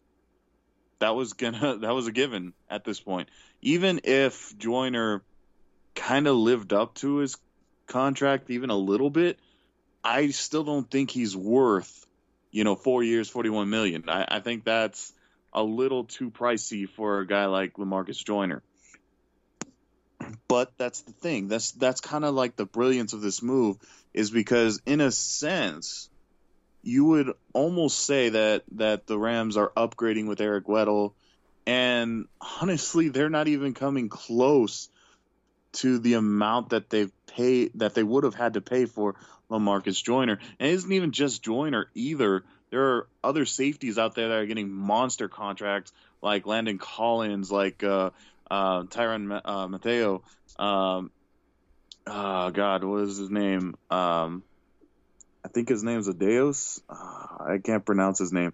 [1.01, 3.29] that was gonna that was a given at this point.
[3.61, 5.23] Even if Joyner
[5.95, 7.37] kind of lived up to his
[7.87, 9.39] contract even a little bit,
[10.03, 12.07] I still don't think he's worth,
[12.59, 14.09] you know, four years, forty-one million.
[14.09, 15.13] I, I think that's
[15.53, 18.65] a little too pricey for a guy like Lamarcus Joyner.
[20.49, 21.47] But that's the thing.
[21.47, 23.77] That's that's kind of like the brilliance of this move
[24.13, 26.11] is because in a sense,
[26.83, 31.13] you would almost say that that the Rams are upgrading with Eric Weddle,
[31.65, 32.27] and
[32.61, 34.89] honestly, they're not even coming close
[35.75, 39.15] to the amount that they've paid that they would have had to pay for
[39.51, 40.39] Lamarcus Joyner.
[40.59, 42.45] And it isn't even just Joyner either.
[42.71, 47.83] There are other safeties out there that are getting monster contracts, like Landon Collins, like
[47.83, 48.11] uh,
[48.51, 50.21] uh, Tyrann uh, Mathieu.
[50.59, 51.11] Um,
[52.07, 53.75] oh God, what is his name?
[53.91, 54.43] Um,
[55.45, 56.81] I think his name's Adeos.
[56.91, 58.53] Uh, I can't pronounce his name,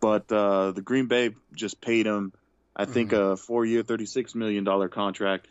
[0.00, 2.32] but uh, the Green Bay just paid him,
[2.74, 3.32] I think, mm-hmm.
[3.32, 5.46] a four-year, thirty-six million dollar contract.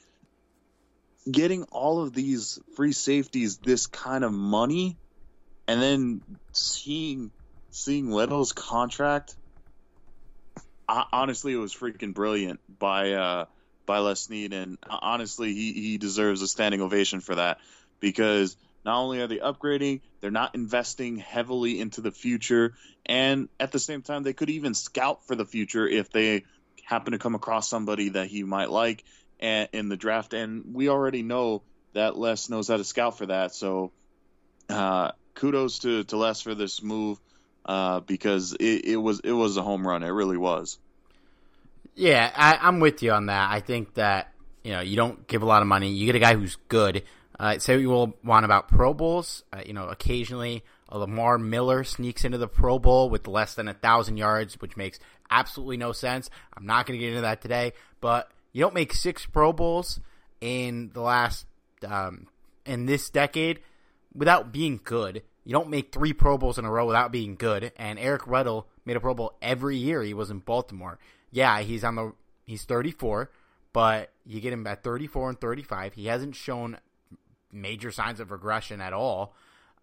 [1.29, 4.97] Getting all of these free safeties, this kind of money,
[5.67, 6.21] and then
[6.53, 7.31] seeing
[7.71, 9.35] seeing Weddle's contract.
[10.87, 13.45] I, honestly, it was freaking brilliant by uh,
[13.85, 17.59] by Les Snead, and honestly, he he deserves a standing ovation for that
[17.99, 22.73] because not only are they upgrading, they're not investing heavily into the future,
[23.05, 26.45] and at the same time, they could even scout for the future if they
[26.85, 29.03] happen to come across somebody that he might like
[29.39, 30.33] in the draft.
[30.33, 33.53] And we already know that Les knows how to scout for that.
[33.53, 33.91] So,
[34.69, 37.19] uh, kudos to to Les for this move
[37.65, 40.03] uh, because it, it was it was a home run.
[40.03, 40.77] It really was.
[41.95, 43.51] Yeah, I, I'm with you on that.
[43.51, 45.91] I think that you know you don't give a lot of money.
[45.91, 47.03] You get a guy who's good
[47.39, 49.43] uh, say we will want about Pro Bowls.
[49.53, 53.67] Uh, you know, occasionally a Lamar Miller sneaks into the Pro Bowl with less than
[53.67, 54.99] a thousand yards, which makes
[55.31, 56.29] absolutely no sense.
[56.55, 59.99] I'm not going to get into that today, but you don't make six Pro Bowls
[60.41, 61.45] in the last
[61.87, 62.27] um,
[62.65, 63.59] in this decade
[64.13, 65.23] without being good.
[65.43, 67.71] You don't make three Pro Bowls in a row without being good.
[67.77, 70.99] And Eric Weddle made a Pro Bowl every year he was in Baltimore.
[71.31, 72.13] Yeah, he's on the
[72.45, 73.31] he's 34,
[73.73, 75.93] but you get him at 34 and 35.
[75.93, 76.77] He hasn't shown
[77.51, 79.35] major signs of regression at all.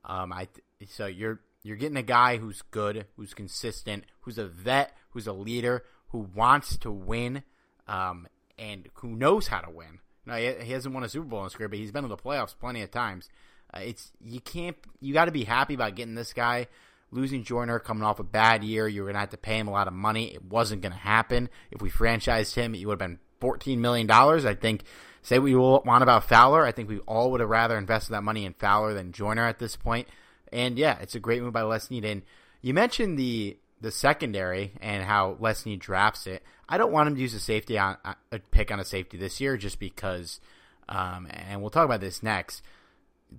[0.05, 0.49] Um, I
[0.89, 5.33] so you're you're getting a guy who's good, who's consistent, who's a vet, who's a
[5.33, 7.43] leader, who wants to win,
[7.89, 10.01] um, and who knows how to win.
[10.25, 12.11] Now he, he hasn't won a Super Bowl in his career, but he's been in
[12.11, 13.29] the playoffs plenty of times.
[13.73, 16.69] Uh, it's you can't you got to be happy about getting this guy.
[17.13, 19.73] Losing Joyner coming off a bad year, you were gonna have to pay him a
[19.73, 20.35] lot of money.
[20.35, 21.49] It wasn't gonna happen.
[21.71, 24.45] If we franchised him, it would have been fourteen million dollars.
[24.45, 24.83] I think
[25.23, 26.65] say what you want about Fowler.
[26.65, 29.59] I think we all would have rather invested that money in Fowler than Joyner at
[29.59, 30.09] this point.
[30.53, 32.05] And yeah, it's a great move by Les Snead.
[32.05, 32.23] And
[32.61, 36.43] you mentioned the the secondary and how Les Snead drafts it.
[36.69, 37.97] I don't want him to use a safety on
[38.33, 40.41] a pick on a safety this year just because,
[40.89, 42.63] um, and we'll talk about this next.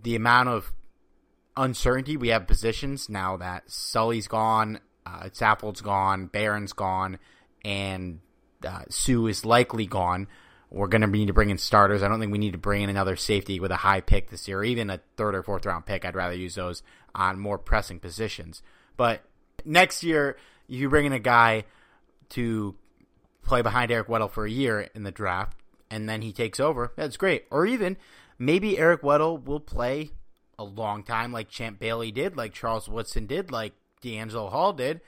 [0.03, 0.71] The amount of
[1.55, 7.17] uncertainty we have positions now that Sully's gone, uh, Saffold's gone, Barron's gone,
[7.65, 8.19] and
[8.65, 10.27] uh, Suh is likely gone.
[10.69, 12.03] We're going to need to bring in starters.
[12.03, 14.47] I don't think we need to bring in another safety with a high pick this
[14.47, 16.03] year, even a third or fourth round pick.
[16.03, 16.83] I'd rather use those
[17.15, 18.61] on more pressing positions.
[18.97, 19.23] But
[19.67, 21.65] next year, you bring in a guy
[22.29, 22.75] to
[23.43, 25.57] play behind Eric Weddle for a year in the draft,
[25.89, 27.45] and then he takes over, that's great.
[27.51, 27.97] Or even
[28.37, 30.11] maybe Eric Weddle will play
[30.59, 35.01] a long time, like Champ Bailey did, like Charles Woodson did, like DeAngelo Hall did,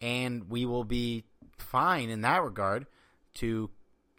[0.00, 1.24] and we will be
[1.58, 2.86] fine in that regard
[3.34, 3.70] to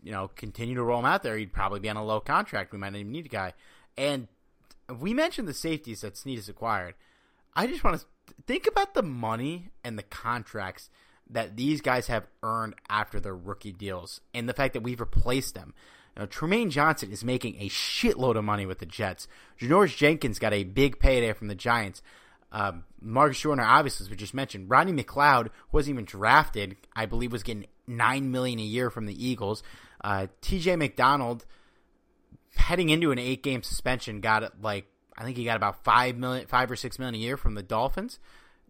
[0.04, 2.74] you know, continue to roll him out there, he'd probably be on a low contract.
[2.74, 3.54] We might not even need a guy.
[3.98, 4.28] And
[5.00, 6.96] we mentioned the safeties that Snead has acquired.
[7.56, 8.06] I just want to
[8.46, 10.90] think about the money and the contracts
[11.30, 15.56] that these guys have earned after their rookie deals and the fact that we've replaced
[15.56, 15.74] them.
[16.16, 19.28] Now, Trumaine Johnson is making a shitload of money with the Jets.
[19.60, 22.04] Janoris Jenkins got a big payday from the Giants.
[22.52, 24.70] Um, Marcus Joyner, obviously, as we just mentioned.
[24.70, 26.76] Rodney McLeod wasn't even drafted.
[26.96, 29.64] I believe was getting nine million a year from the Eagles.
[30.04, 30.76] Uh, T.J.
[30.76, 31.46] McDonald,
[32.56, 34.86] heading into an eight-game suspension, got like
[35.18, 37.64] I think he got about five million, five or six million a year from the
[37.64, 38.20] Dolphins.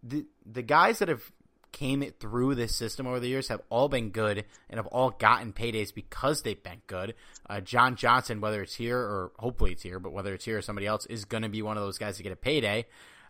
[0.02, 1.32] The the guys that have
[1.72, 5.52] came through this system over the years have all been good and have all gotten
[5.52, 7.16] paydays because they've been good.
[7.50, 10.62] Uh, John Johnson, whether it's here or hopefully it's here, but whether it's here or
[10.62, 12.86] somebody else, is going to be one of those guys to get a payday.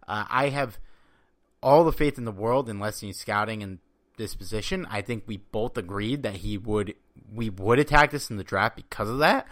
[0.07, 0.78] Uh, I have
[1.64, 3.80] all the faith in the world in Leslie scouting and
[4.18, 4.86] this position.
[4.89, 6.95] I think we both agreed that he would
[7.34, 9.47] we would attack this in the draft because of that.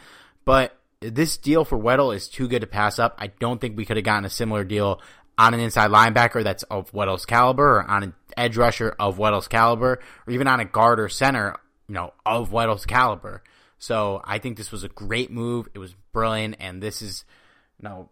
[0.46, 3.16] But this deal for Weddle is too good to pass up.
[3.18, 5.02] I don't think we could have gotten a similar deal
[5.38, 9.48] on an inside linebacker that's of Weddle's caliber, or on an edge rusher of Weddle's
[9.48, 11.56] caliber, or even on a guard or center,
[11.88, 13.44] you know, of Weddle's caliber.
[13.80, 15.68] So I think this was a great move.
[15.74, 17.26] It was brilliant, and this is,
[17.80, 18.10] you know,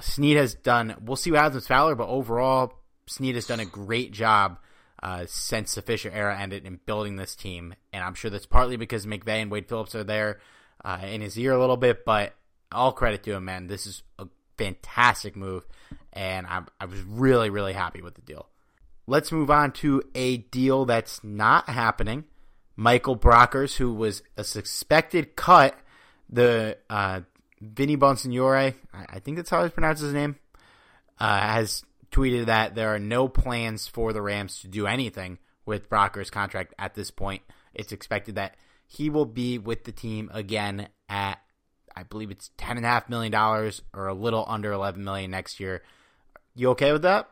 [0.00, 0.96] Snead has done.
[1.04, 2.72] We'll see what happens with Fowler, but overall,
[3.06, 4.58] Snead has done a great job
[5.02, 8.78] uh, since the Fisher era ended in building this team, and I'm sure that's partly
[8.78, 10.40] because McVay and Wade Phillips are there
[10.84, 12.04] uh, in his ear a little bit.
[12.04, 12.34] But
[12.72, 13.66] all credit to him, man.
[13.66, 14.26] This is a
[14.56, 15.66] fantastic move,
[16.12, 18.48] and I, I was really, really happy with the deal.
[19.06, 22.24] Let's move on to a deal that's not happening.
[22.76, 25.76] Michael Brockers, who was a suspected cut,
[26.28, 27.20] the uh,
[27.60, 30.36] Vinny Bonsignore, I, I think that's how he pronounces his name,
[31.18, 35.90] uh, has tweeted that there are no plans for the Rams to do anything with
[35.90, 37.42] Brockers' contract at this point.
[37.74, 38.56] It's expected that
[38.90, 41.38] he will be with the team again at,
[41.94, 45.30] I believe it's ten and a half million dollars or a little under eleven million
[45.30, 45.82] next year.
[46.54, 47.30] You okay with that?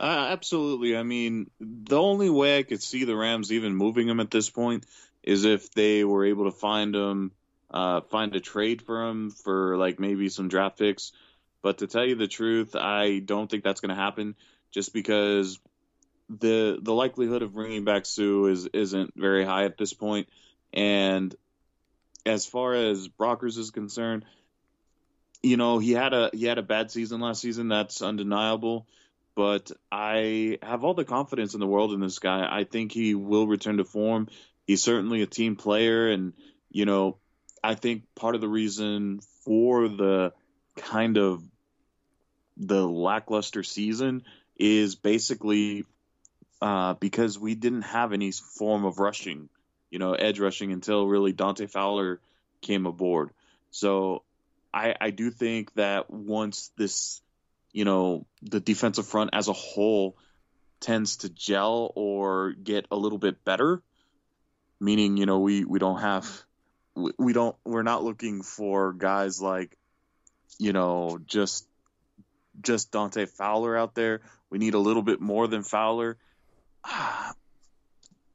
[0.00, 0.96] Uh, absolutely.
[0.96, 4.48] I mean, the only way I could see the Rams even moving him at this
[4.48, 4.86] point
[5.22, 7.32] is if they were able to find him,
[7.70, 11.12] uh, find a trade for him for like maybe some draft picks
[11.62, 14.36] but to tell you the truth, I don't think that's going to happen
[14.70, 15.58] just because
[16.28, 20.28] the the likelihood of bringing back Suh is isn't very high at this point.
[20.72, 21.34] And
[22.26, 24.24] as far as Brockers is concerned,
[25.42, 27.68] you know he had a he had a bad season last season.
[27.68, 28.86] That's undeniable.
[29.34, 32.46] But I have all the confidence in the world in this guy.
[32.50, 34.28] I think he will return to form.
[34.66, 36.32] He's certainly a team player, and
[36.70, 37.18] you know
[37.62, 40.32] I think part of the reason for the
[40.76, 41.42] kind of
[42.56, 44.24] the lackluster season
[44.56, 45.84] is basically
[46.60, 49.48] uh, because we didn't have any form of rushing,
[49.90, 52.20] you know, edge rushing until really Dante Fowler
[52.60, 53.30] came aboard.
[53.70, 54.22] So
[54.72, 57.20] I, I do think that once this,
[57.72, 60.16] you know, the defensive front as a whole
[60.80, 63.82] tends to gel or get a little bit better,
[64.80, 66.26] meaning, you know, we, we don't have,
[66.94, 69.76] we, we don't, we're not looking for guys like
[70.58, 71.66] you know, just
[72.60, 74.20] just Dante Fowler out there.
[74.50, 76.18] We need a little bit more than Fowler.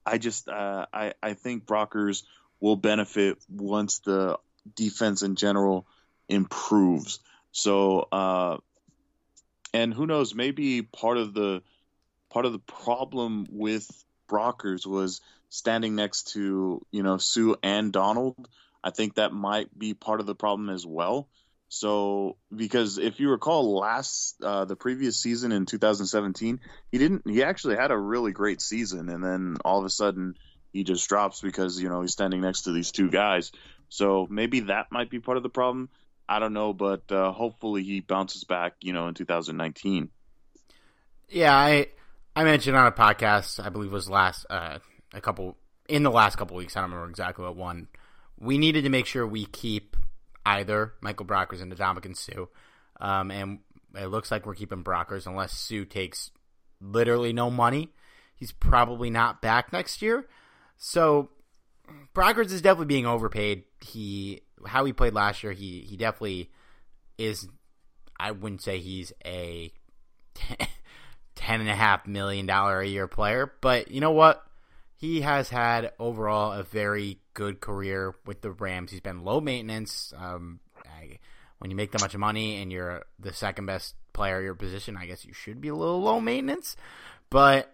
[0.05, 2.23] I just uh, I I think Brockers
[2.59, 4.37] will benefit once the
[4.75, 5.87] defense in general
[6.29, 7.19] improves.
[7.51, 8.57] So uh,
[9.73, 11.63] and who knows, maybe part of the
[12.29, 13.89] part of the problem with
[14.29, 18.47] Brockers was standing next to you know Suh and Donald.
[18.83, 21.29] I think that might be part of the problem as well.
[21.73, 26.59] So because if you recall last uh, the previous season in 2017,
[26.91, 30.35] he didn't he actually had a really great season and then all of a sudden
[30.71, 33.51] he just drops because you know he's standing next to these two guys.
[33.89, 35.89] So maybe that might be part of the problem.
[36.29, 40.09] I don't know, but uh, hopefully he bounces back, you know, in 2019.
[41.29, 41.87] Yeah, I
[42.35, 44.77] I mentioned on a podcast, I believe was last uh,
[45.11, 45.57] a couple
[45.89, 46.77] in the last couple weeks.
[46.77, 47.87] I don't remember exactly what one.
[48.37, 49.92] We needed to make sure we keep
[50.45, 52.45] either Michael Brockers and Ndamukong Suh.
[52.99, 53.59] Um, and
[53.95, 56.31] it looks like we're keeping Brockers unless Suh takes
[56.81, 57.93] literally no money.
[58.35, 60.27] He's probably not back next year.
[60.77, 61.29] So
[62.13, 63.63] Brockers is definitely being overpaid.
[63.81, 66.51] He how he played last year, he he definitely
[67.17, 67.47] is
[68.19, 69.71] I wouldn't say he's a
[71.35, 74.43] ten and a half million dollar a year player, but you know what?
[75.03, 78.91] he has had overall a very good career with the Rams.
[78.91, 80.13] He's been low maintenance.
[80.17, 81.19] Um, I,
[81.59, 85.05] when you make that much money and you're the second best player your position, I
[85.05, 86.75] guess you should be a little low maintenance.
[87.29, 87.73] But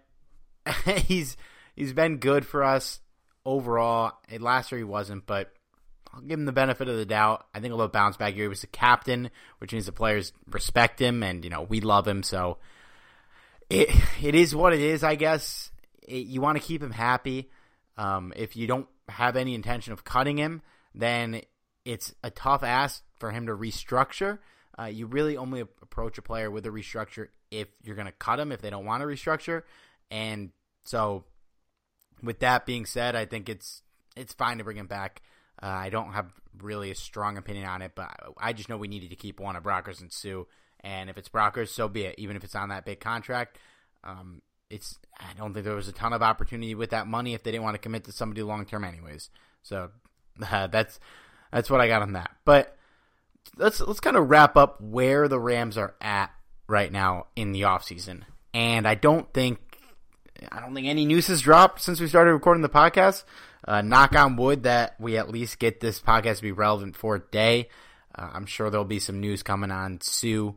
[1.06, 1.36] he's
[1.74, 3.00] he's been good for us
[3.44, 4.12] overall.
[4.38, 5.52] Last year he wasn't, but
[6.12, 7.46] I'll give him the benefit of the doubt.
[7.54, 8.44] I think a little bounce back here.
[8.44, 12.06] He was the captain, which means the players respect him, and you know we love
[12.06, 12.22] him.
[12.22, 12.58] So
[13.68, 13.88] it
[14.22, 15.70] it is what it is, I guess
[16.06, 17.50] it, you want to keep him happy.
[17.96, 20.62] Um, if you don't have any intention of cutting him,
[20.94, 21.42] then
[21.84, 24.38] it's a tough ask for him to restructure.
[24.78, 28.36] Uh, you really only approach a player with a restructure if you're going to cut
[28.36, 29.62] them if they don't want to restructure.
[30.10, 30.50] And
[30.84, 31.24] so,
[32.22, 33.82] with that being said, I think it's
[34.16, 35.22] it's fine to bring him back.
[35.62, 38.88] Uh, I don't have really a strong opinion on it, but I just know we
[38.88, 40.44] needed to keep one of Brockers and Suh.
[40.80, 42.14] And if it's Brockers, so be it.
[42.18, 43.58] Even if it's on that big contract,
[44.02, 44.40] um,
[44.70, 47.50] it's I don't think there was a ton of opportunity with that money if they
[47.50, 49.30] didn't want to commit to somebody long term, anyways.
[49.62, 49.90] So
[50.50, 51.00] uh, that's
[51.52, 52.30] that's what I got on that.
[52.44, 52.76] But
[53.56, 56.30] let's let's kind of wrap up where the Rams are at
[56.66, 58.22] right now in the offseason.
[58.54, 59.58] And I don't think
[60.50, 63.24] I don't think any news has dropped since we started recording the podcast.
[63.66, 67.16] Uh, knock on wood that we at least get this podcast to be relevant for
[67.16, 67.68] a day.
[68.14, 70.54] Uh, I'm sure there'll be some news coming on Suh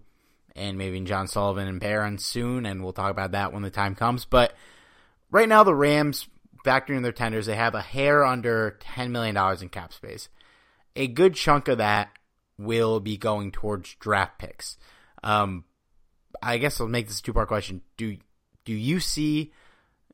[0.56, 3.95] and maybe John Sullivan and Barron soon, and we'll talk about that when the time
[3.95, 4.26] comes.
[4.26, 4.54] But
[5.32, 6.28] right now, the Rams,
[6.66, 10.30] factoring their tenders, they have a hair under $10 million in cap space.
[10.95, 12.10] A good chunk of that
[12.58, 14.78] will be going towards draft picks.
[15.24, 15.66] Um,
[16.41, 17.82] I guess I'll make this a two part question.
[17.97, 18.18] Do
[18.66, 19.51] do you see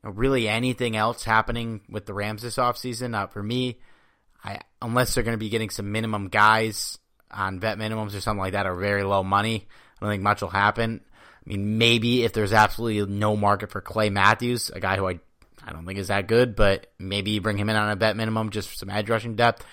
[0.02, 3.14] really anything else happening with the Rams this offseason?
[3.14, 3.80] Uh, for me,
[4.44, 6.98] I unless they're going to be getting some minimum guys
[7.30, 9.68] on vet minimums or something like that, or very low money,
[10.00, 11.00] I don't think much will happen.
[11.46, 15.20] I mean, maybe if there's absolutely no market for Clay Matthews, a guy who I
[15.62, 18.50] I don't think is that good, but maybe bring him in on a bet minimum
[18.50, 19.64] just for some edge rushing depth.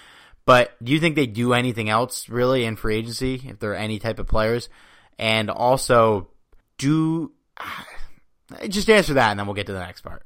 [0.46, 3.76] But do you think they do anything else really in free agency if there are
[3.76, 4.70] any type of players?
[5.18, 6.30] And also,
[6.78, 7.32] do
[8.70, 10.24] just answer that, and then we'll get to the next part.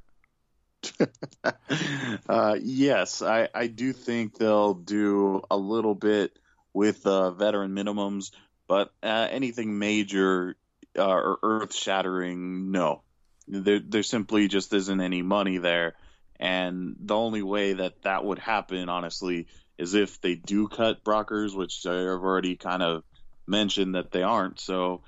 [2.30, 6.38] uh, yes, I, I do think they'll do a little bit
[6.74, 8.32] with uh, veteran minimums,
[8.72, 10.56] but uh, anything major
[10.98, 13.02] uh, or earth shattering, no.
[13.46, 15.96] There, there simply just isn't any money there.
[16.40, 19.48] And the only way that that would happen, honestly,
[19.78, 23.04] is if they do cut Brockers, which I've already kind of
[23.46, 24.62] mentioned that they aren't.
[24.62, 25.02] So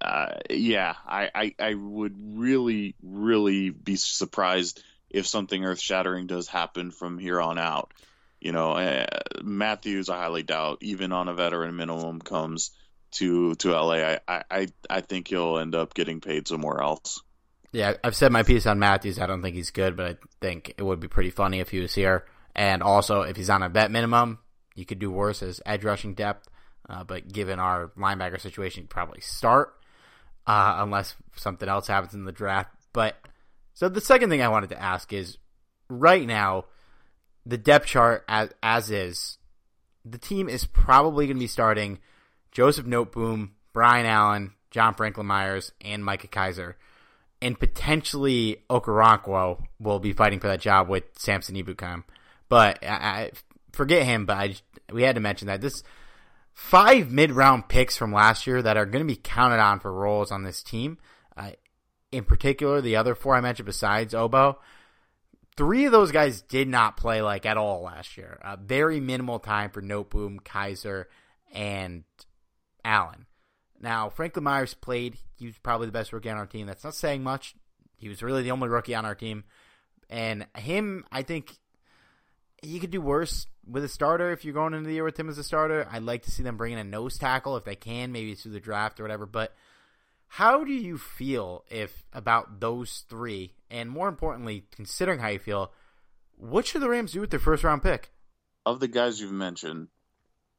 [0.00, 4.80] uh, yeah, I, I, I would really, really be surprised
[5.10, 7.94] if something earth shattering does happen from here on out.
[8.40, 9.06] You know, uh,
[9.42, 12.70] Matthews, I highly doubt, even on a veteran minimum, comes
[13.12, 13.94] to to LA.
[13.94, 17.22] I, I, I think he'll end up getting paid somewhere else.
[17.72, 19.18] Yeah, I've said my piece on Matthews.
[19.18, 21.80] I don't think he's good, but I think it would be pretty funny if he
[21.80, 22.26] was here.
[22.54, 24.38] And also, if he's on a vet minimum,
[24.74, 26.48] you could do worse as edge rushing depth.
[26.88, 29.72] Uh, but given our linebacker situation, you'd probably start
[30.46, 32.70] uh, unless something else happens in the draft.
[32.92, 33.16] But
[33.72, 35.38] so the second thing I wanted to ask is
[35.88, 36.66] right now,
[37.46, 39.38] the depth chart as, as is,
[40.04, 42.00] the team is probably going to be starting
[42.52, 46.76] Joseph Noteboom, Brian Allen, John Franklin Myers, and Micah Kiser.
[47.40, 52.04] And potentially Okoronkwo will be fighting for that job with Samson Ebukam.
[52.48, 53.30] But I, I
[53.72, 54.54] forget him, but I,
[54.92, 55.82] we had to mention that this
[56.52, 59.92] five mid round picks from last year that are going to be counted on for
[59.92, 60.98] roles on this team.
[61.36, 61.50] Uh,
[62.12, 64.60] in particular, the other four I mentioned besides Obo,
[65.56, 68.38] three of those guys did not play like at all last year.
[68.44, 71.06] Uh, very minimal time for Noteboom, Kiser,
[71.52, 72.04] and
[72.84, 73.26] Allen.
[73.80, 75.16] Now, Franklin Myers played.
[75.38, 76.66] He was probably the best rookie on our team.
[76.66, 77.54] That's not saying much.
[77.96, 79.44] He was really the only rookie on our team.
[80.08, 81.56] And him, I think
[82.62, 85.28] he could do worse with a starter, if you're going into the year with him
[85.28, 87.76] as a starter, I'd like to see them bring in a nose tackle if they
[87.76, 89.26] can, maybe through the draft or whatever.
[89.26, 89.54] But
[90.28, 95.72] how do you feel if about those three, and more importantly, considering how you feel,
[96.36, 98.10] what should the Rams do with their first round pick?
[98.64, 99.88] Of the guys you've mentioned,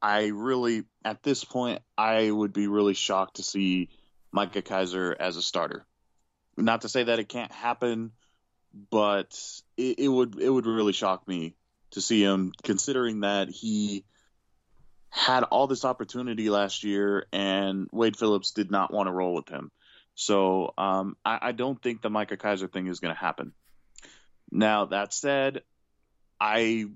[0.04, 3.88] I really, at this point, I would be really shocked to see
[4.32, 5.86] Micah Kiser as a starter.
[6.58, 8.12] Not to say that it can't happen,
[8.90, 9.34] but
[9.78, 11.56] it, it would it would really shock me
[11.92, 14.04] to see him, considering that he
[15.08, 19.48] had all this opportunity last year and Wade Phillips did not want to roll with
[19.48, 19.70] him.
[20.16, 23.52] So um, I, I, don't think the Micah Kiser thing is going to happen.
[24.50, 25.62] Now, that said,
[26.40, 26.86] I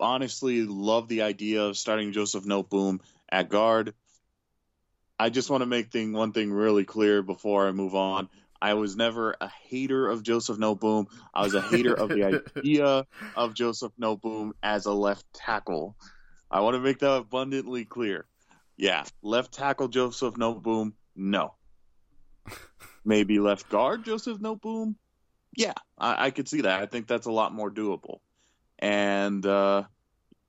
[0.00, 3.94] honestly love the idea of starting Joseph Noteboom at guard.
[5.18, 8.28] I just want to make thing one thing really clear before I move on.
[8.60, 11.06] I was never a hater of Joseph Noteboom.
[11.32, 12.24] I was a hater of the
[12.58, 15.96] idea of Joseph Noteboom as a left tackle.
[16.50, 18.26] I want to make that abundantly clear.
[18.76, 21.54] Yeah, left tackle Joseph Noteboom, no.
[23.04, 24.94] Maybe left guard Joseph Noteboom.
[25.56, 26.80] Yeah, I, I could see that.
[26.80, 28.20] I think that's a lot more doable.
[28.78, 29.84] And uh,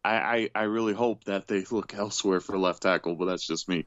[0.03, 3.69] I, I, I really hope that they look elsewhere for left tackle, but that's just
[3.69, 3.85] me.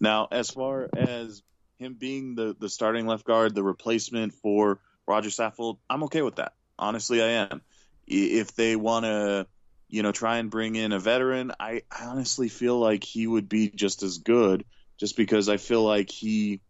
[0.00, 1.42] Now, as far as
[1.78, 6.36] him being the the starting left guard, the replacement for Roger Saffold, I'm okay with
[6.36, 6.54] that.
[6.78, 7.62] Honestly, I am.
[8.06, 9.46] If they want to,
[9.88, 13.48] you know, try and bring in a veteran, I, I honestly feel like he would
[13.48, 14.64] be just as good.
[14.98, 16.60] Just because I feel like he,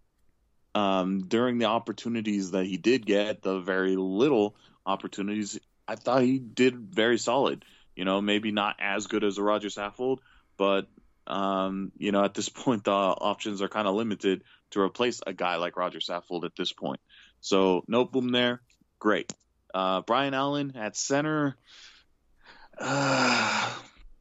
[0.74, 4.56] um, during the opportunities that he did get, the very little
[4.86, 7.64] opportunities, I thought he did very solid.
[7.96, 10.18] You know, maybe not as good as a Roger Saffold,
[10.56, 10.88] but
[11.26, 15.32] um, you know, at this point, the options are kind of limited to replace a
[15.32, 17.00] guy like Roger Saffold at this point.
[17.40, 18.62] So no boom there,
[18.98, 19.32] great.
[19.72, 21.56] Uh, Brian Allen at center,
[22.78, 23.70] uh,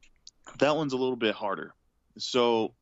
[0.58, 1.74] that one's a little bit harder.
[2.18, 2.74] So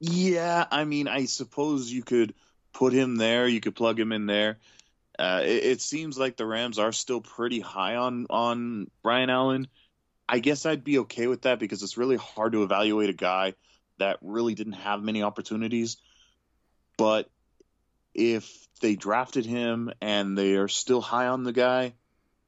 [0.00, 2.34] yeah, I mean, I suppose you could
[2.72, 3.48] put him there.
[3.48, 4.58] You could plug him in there.
[5.18, 9.66] Uh, it, it, seems like the Rams are still pretty high on on Brian Allen.
[10.28, 13.54] I guess I'd be okay with that because it's really hard to evaluate a guy
[13.98, 15.96] that really didn't have many opportunities.
[16.98, 17.30] But
[18.14, 21.94] if they drafted him and they are still high on the guy,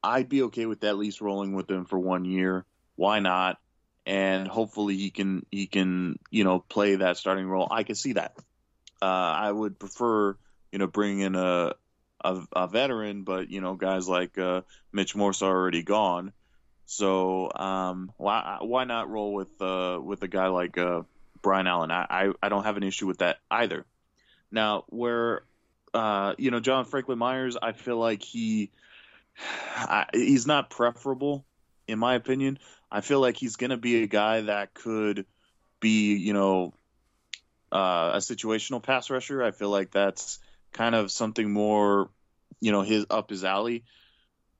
[0.03, 2.65] I'd be okay with at least rolling with him for one year.
[2.95, 3.59] Why not?
[4.05, 7.67] And hopefully he can he can you know play that starting role.
[7.69, 8.35] I can see that.
[9.01, 10.35] Uh, I would prefer
[10.71, 11.73] you know bringing in a,
[12.21, 14.61] a, a veteran, but you know guys like uh,
[14.91, 16.33] Mitch Morse are already gone.
[16.85, 21.03] So um, why why not roll with uh, with a guy like uh,
[21.41, 21.91] Brian Allen?
[21.91, 23.85] I, I, I don't have an issue with that either.
[24.51, 25.43] Now where
[25.93, 28.71] uh, you know John Franklin Myers, I feel like he
[29.77, 31.45] I, he's not preferable
[31.87, 32.59] in my opinion.
[32.91, 35.25] I feel like he's going to be a guy that could
[35.79, 36.73] be you know
[37.71, 39.43] uh, a situational pass rusher.
[39.43, 40.39] I feel like that's
[40.71, 42.09] kind of something more
[42.59, 43.83] you know his up his alley.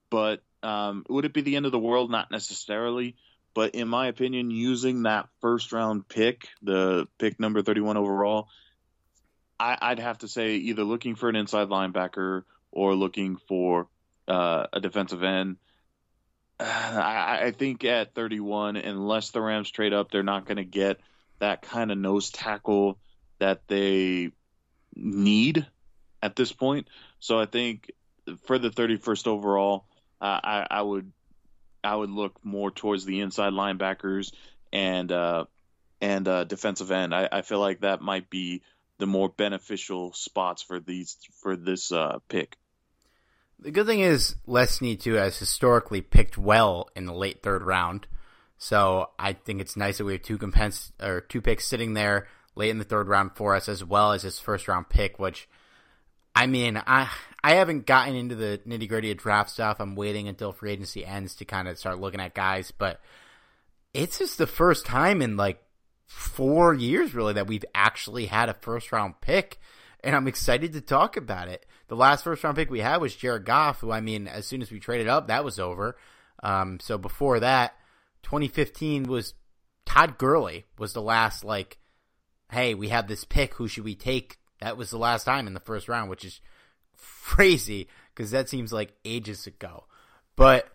[0.10, 2.12] But um, would it be the end of the world?
[2.12, 3.16] Not necessarily.
[3.53, 8.47] But in my opinion, using that first round pick, the pick number 31 overall,
[9.60, 13.88] I, would have to say either looking for an inside linebacker or looking for
[14.28, 15.57] uh, a defensive end.
[16.60, 20.99] I, I, think at 31, unless the Rams trade up, they're not going to get
[21.39, 22.99] that kind of nose tackle
[23.39, 24.32] that they
[24.95, 25.66] need
[26.22, 26.88] at this point.
[27.20, 27.92] So I think
[28.46, 29.86] for the 31st overall,
[30.22, 31.12] uh, I, I would
[31.84, 34.34] I would look more towards the inside linebackers
[34.72, 35.46] and uh,
[36.02, 37.14] and uh, defensive end.
[37.14, 38.62] I, I, feel like that might be
[38.98, 42.58] the more beneficial spots for these for this uh, pick.
[43.60, 47.64] The good thing is Les Snead too has historically picked well in the late third
[47.64, 48.08] round,
[48.58, 52.28] so I think it's nice that we have two compens- or two picks sitting there
[52.56, 55.48] late in the third round for us, as well as his first round pick, which
[56.40, 57.10] I mean, I
[57.44, 59.82] I haven't gotten into the nitty gritty of draft stuff.
[59.82, 63.02] I'm waiting until free agency ends to kind of start looking at guys, but
[63.94, 65.62] it's just the first time in like
[66.06, 69.60] four years really that we've actually had a first round pick,
[70.02, 71.66] and I'm excited to talk about it.
[71.90, 74.62] The last first round pick we had was Jared Goff, who I mean, as soon
[74.62, 75.98] as we traded up, that was over.
[76.42, 77.76] Um, so before that,
[78.24, 79.34] 2015 was
[79.86, 81.80] Todd Gurley was the last like,
[82.50, 83.56] hey, we have this pick.
[83.56, 84.39] Who should we take?
[84.62, 86.41] That was the last time in the first round, which is
[86.97, 89.86] crazy because that seems like ages ago.
[90.36, 90.68] But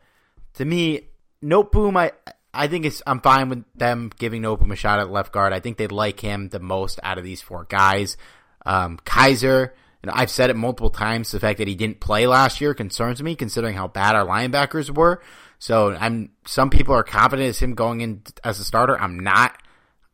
[0.54, 1.08] to me,
[1.42, 2.12] Noteboom, I
[2.52, 5.52] I think it's I'm fine with them giving Noteboom a shot at left guard.
[5.52, 8.16] I think they like him the most out of these four guys.
[8.64, 11.30] Um, Kiser, and I've said it multiple times.
[11.30, 14.94] The fact that he didn't play last year concerns me, considering how bad our linebackers
[14.94, 15.20] were.
[15.58, 18.98] So I'm some people are confident as him going in as a starter.
[18.98, 19.60] I'm not.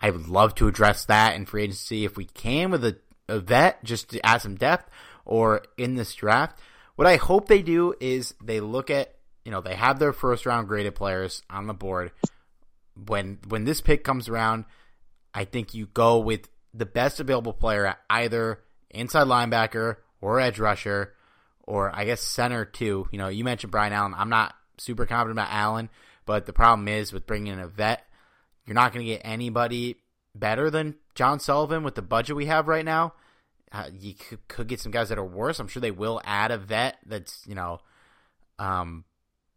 [0.00, 2.96] I would love to address that in free agency if we can with a,
[3.30, 4.90] a vet just to add some depth
[5.24, 6.58] or in this draft.
[6.96, 9.14] What I hope they do is they look at,
[9.44, 12.12] you know, they have their first round graded players on the board.
[13.06, 14.66] When when this pick comes around,
[15.32, 18.60] I think you go with the best available player at either
[18.90, 21.14] inside linebacker or edge rusher
[21.62, 23.08] or I guess center too.
[23.10, 24.14] You know, you mentioned Brian Allen.
[24.16, 25.88] I'm not super confident about Allen,
[26.26, 28.04] but the problem is with bringing in a vet,
[28.66, 29.96] you're not going to get anybody
[30.34, 33.12] better than John Sullivan with the budget we have right now
[33.72, 35.58] uh, you could, could, get some guys that are worse.
[35.58, 37.80] I'm sure they will add a vet that's you know,
[38.58, 39.04] um,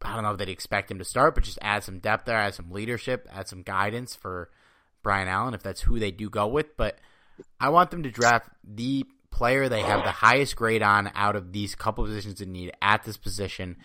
[0.01, 2.35] I don't know if they'd expect him to start, but just add some depth there,
[2.37, 4.49] add some leadership, add some guidance for
[5.03, 6.75] Brian Allen if that's who they do go with.
[6.75, 6.99] But
[7.61, 11.53] I want them to draft the player they have the highest grade on out of
[11.53, 13.77] these couple positions in need at this position,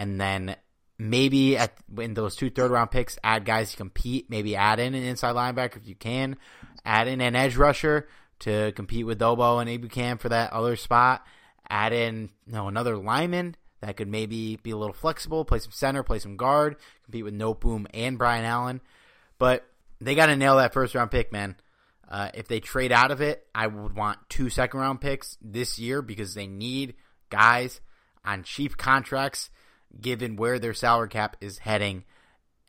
[0.00, 0.56] and then
[0.98, 4.28] maybe at in those two third round picks, add guys to compete.
[4.28, 6.36] Maybe add in an inside linebacker if you can,
[6.84, 8.08] add in an edge rusher
[8.40, 11.24] to compete with Obo and Ebukam for that other spot.
[11.68, 15.72] Add in you know, another lineman that could maybe be a little flexible, play some
[15.72, 18.80] center, play some guard, compete with Noteboom and Brian Allen.
[19.38, 19.66] But
[20.00, 21.56] they got to nail that first round pick, man.
[22.08, 25.78] Uh, if they trade out of it, I would want two second round picks this
[25.78, 26.94] year because they need
[27.30, 27.80] guys
[28.24, 29.48] on cheap contracts
[29.98, 32.04] given where their salary cap is heading.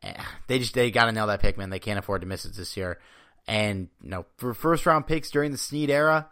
[0.02, 0.14] Eh,
[0.46, 1.70] they just they got to nail that pick, man.
[1.70, 3.00] They can't afford to miss it this year.
[3.46, 6.28] And you know, for first round picks during the Snead era,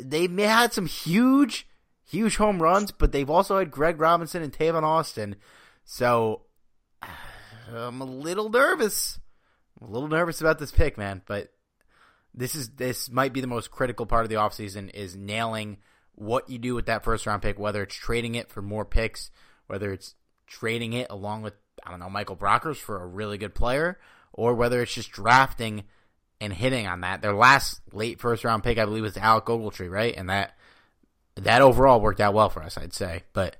[0.00, 1.66] they may had some huge,
[2.08, 5.36] huge home runs, but they've also had Greg Robinson and Tavon Austin.
[5.84, 6.42] So
[7.72, 9.18] I'm a little nervous.
[9.80, 11.22] I'm a little nervous about this pick, man.
[11.26, 11.52] But
[12.34, 15.78] this is this might be the most critical part of the offseason is nailing
[16.14, 19.30] what you do with that first round pick, whether it's trading it for more picks,
[19.66, 20.14] whether it's
[20.46, 21.54] trading it along with
[21.84, 23.98] I don't know Michael Brockers for a really good player,
[24.32, 25.84] or whether it's just drafting
[26.42, 27.22] and hitting on that.
[27.22, 30.14] Their last late first round pick, I believe, was Alec Ogletree, right?
[30.16, 30.56] And that
[31.36, 33.22] that overall worked out well for us, I'd say.
[33.32, 33.56] But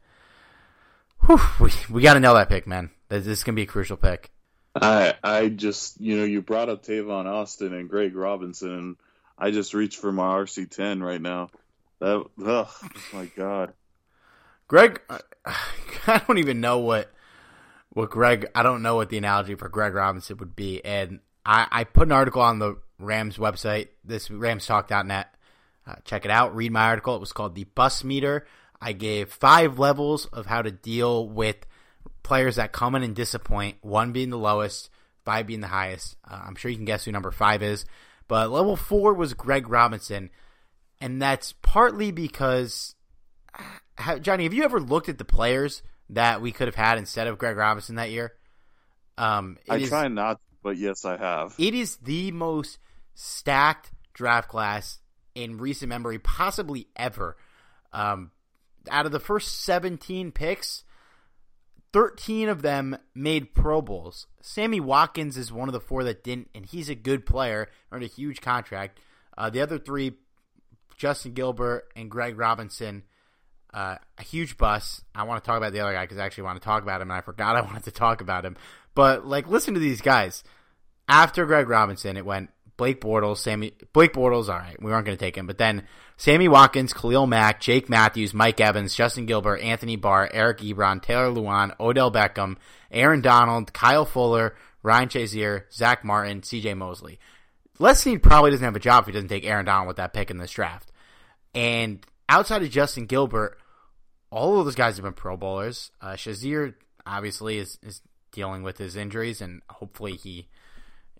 [1.20, 2.90] whew, we we got to nail that pick, man.
[3.08, 4.30] This is gonna be a crucial pick.
[4.74, 8.72] I I just you know you brought up Tavon Austin and Greg Robinson.
[8.72, 8.96] And
[9.38, 11.50] I just reached for my RC ten right now.
[12.00, 12.80] That oh
[13.12, 13.74] my god,
[14.66, 15.18] Greg, uh,
[16.06, 17.12] I don't even know what
[17.90, 18.48] what Greg.
[18.56, 22.08] I don't know what the analogy for Greg Robinson would be, and I, I put
[22.08, 25.34] an article on the Rams website, this ramstalk.net.
[25.86, 26.54] Uh, check it out.
[26.54, 27.16] Read my article.
[27.16, 28.46] It was called the Bus Meter.
[28.80, 31.56] I gave five levels of how to deal with
[32.22, 33.78] players that come in and disappoint.
[33.80, 34.90] One being the lowest,
[35.24, 36.16] five being the highest.
[36.28, 37.84] Uh, I'm sure you can guess who number five is.
[38.28, 40.30] But level four was Greg Robinson,
[41.00, 42.94] and that's partly because
[43.96, 47.26] how, Johnny, have you ever looked at the players that we could have had instead
[47.26, 48.32] of Greg Robinson that year?
[49.18, 51.54] Um, I is, try not, but yes, I have.
[51.58, 52.78] It is the most
[53.14, 54.98] stacked draft class
[55.34, 57.36] in recent memory, possibly ever.
[57.92, 58.30] Um,
[58.90, 60.84] out of the first 17 picks,
[61.92, 64.26] 13 of them made Pro Bowls.
[64.40, 68.04] Sammy Watkins is one of the four that didn't, and he's a good player, earned
[68.04, 68.98] a huge contract.
[69.36, 70.12] Uh, the other three,
[70.96, 73.04] Justin Gilbert and Greg Robinson,
[73.74, 75.02] uh, a huge bust.
[75.14, 77.00] I want to talk about the other guy because I actually want to talk about
[77.00, 78.56] him, and I forgot I wanted to talk about him.
[78.94, 80.44] But like, listen to these guys.
[81.08, 84.48] After Greg Robinson, it went Blake Bortles, Sammy Blake Bortles.
[84.48, 85.84] All right, we weren't going to take him, but then
[86.16, 91.32] Sammy Watkins, Khalil Mack, Jake Matthews, Mike Evans, Justin Gilbert, Anthony Barr, Eric Ebron, Taylor
[91.32, 92.56] Lewan, Odell Beckham,
[92.90, 96.74] Aaron Donald, Kyle Fuller, Ryan Shazier, Zack Martin, C.J.
[96.74, 97.18] Mosley.
[97.78, 100.30] Les probably doesn't have a job if he doesn't take Aaron Donald with that pick
[100.30, 100.92] in this draft.
[101.54, 103.58] And outside of Justin Gilbert,
[104.30, 105.90] all of those guys have been Pro Bowlers.
[106.00, 106.74] Uh, Shazier
[107.06, 108.00] obviously is, is
[108.32, 110.48] dealing with his injuries, and hopefully he,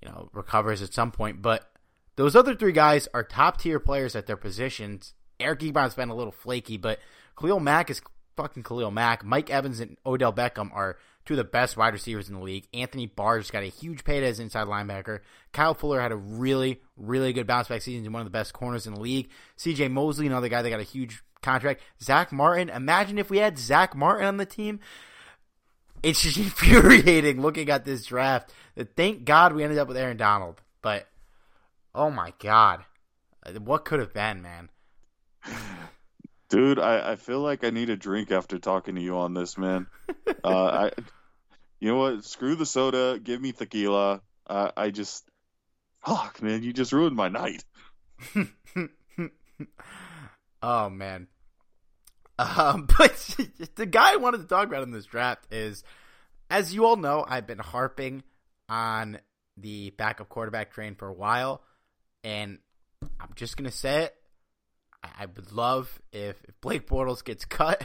[0.02, 1.42] you know, recovers at some point.
[1.42, 1.70] But
[2.16, 5.14] those other three guys are top tier players at their positions.
[5.38, 6.98] Eric Ebron's been a little flaky, but
[7.38, 8.00] Khalil Mack is
[8.36, 9.24] fucking Khalil Mack.
[9.24, 12.66] Mike Evans and Odell Beckham are two of the best wide receivers in the league.
[12.74, 15.20] Anthony Barr just got a huge payday as inside linebacker.
[15.52, 18.02] Kyle Fuller had a really, really good bounce back season.
[18.02, 19.28] He's one of the best corners in the league.
[19.58, 21.82] CJ Mosley, another guy that got a huge contract.
[22.02, 22.68] Zack Martin.
[22.68, 24.80] Imagine if we had Zack Martin on the team.
[26.02, 28.52] It's just infuriating looking at this draft.
[28.74, 30.60] That Thank God we ended up with Aaron Donald.
[30.80, 31.08] But
[31.94, 32.84] oh my God,
[33.60, 34.70] what could have been, man?
[36.48, 39.56] Dude, I, I feel like I need a drink after talking to you on this,
[39.56, 39.86] man.
[40.44, 40.90] uh, I,
[41.80, 42.24] you know what?
[42.24, 43.18] Screw the soda.
[43.18, 44.20] Give me tequila.
[44.46, 45.24] Uh, I just,
[46.04, 47.64] fuck, man, you just ruined my night.
[50.62, 51.26] oh man.
[52.42, 53.14] Um, but
[53.76, 55.84] the guy I wanted to talk about in this draft is,
[56.50, 58.22] as you all know, I've been harping
[58.68, 59.18] on
[59.56, 61.62] the backup quarterback train for a while,
[62.24, 62.58] and
[63.20, 64.14] I'm just gonna say it.
[65.02, 67.84] I would love if, if Blake Bortles gets cut,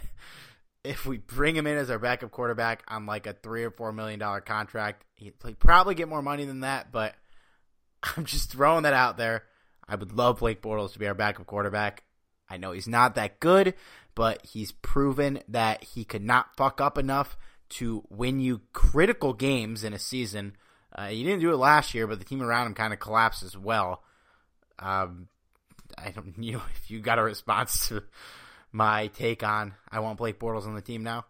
[0.84, 3.92] if we bring him in as our backup quarterback on like a three or four
[3.92, 5.04] million dollar contract.
[5.16, 7.16] He'd probably get more money than that, but
[8.16, 9.44] I'm just throwing that out there.
[9.88, 12.04] I would love Blake Bortles to be our backup quarterback.
[12.50, 13.74] I know he's not that good,
[14.16, 17.38] but he's proven that he could not fuck up enough
[17.70, 20.56] to win you critical games in a season.
[20.94, 23.44] Uh, he didn't do it last year, but the team around him kind of collapsed
[23.44, 24.04] as well.
[24.80, 25.28] Um,
[25.98, 28.04] I don't, you know, if you got a response to
[28.72, 31.26] my take on I want Blake Bortles on the team now.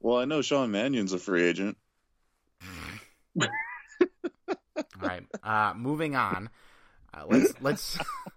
[0.00, 1.78] Well, I know Sean Mannion's a free agent.
[3.40, 3.48] All
[5.00, 6.50] right, uh, moving on.
[7.12, 7.98] Uh, let's let's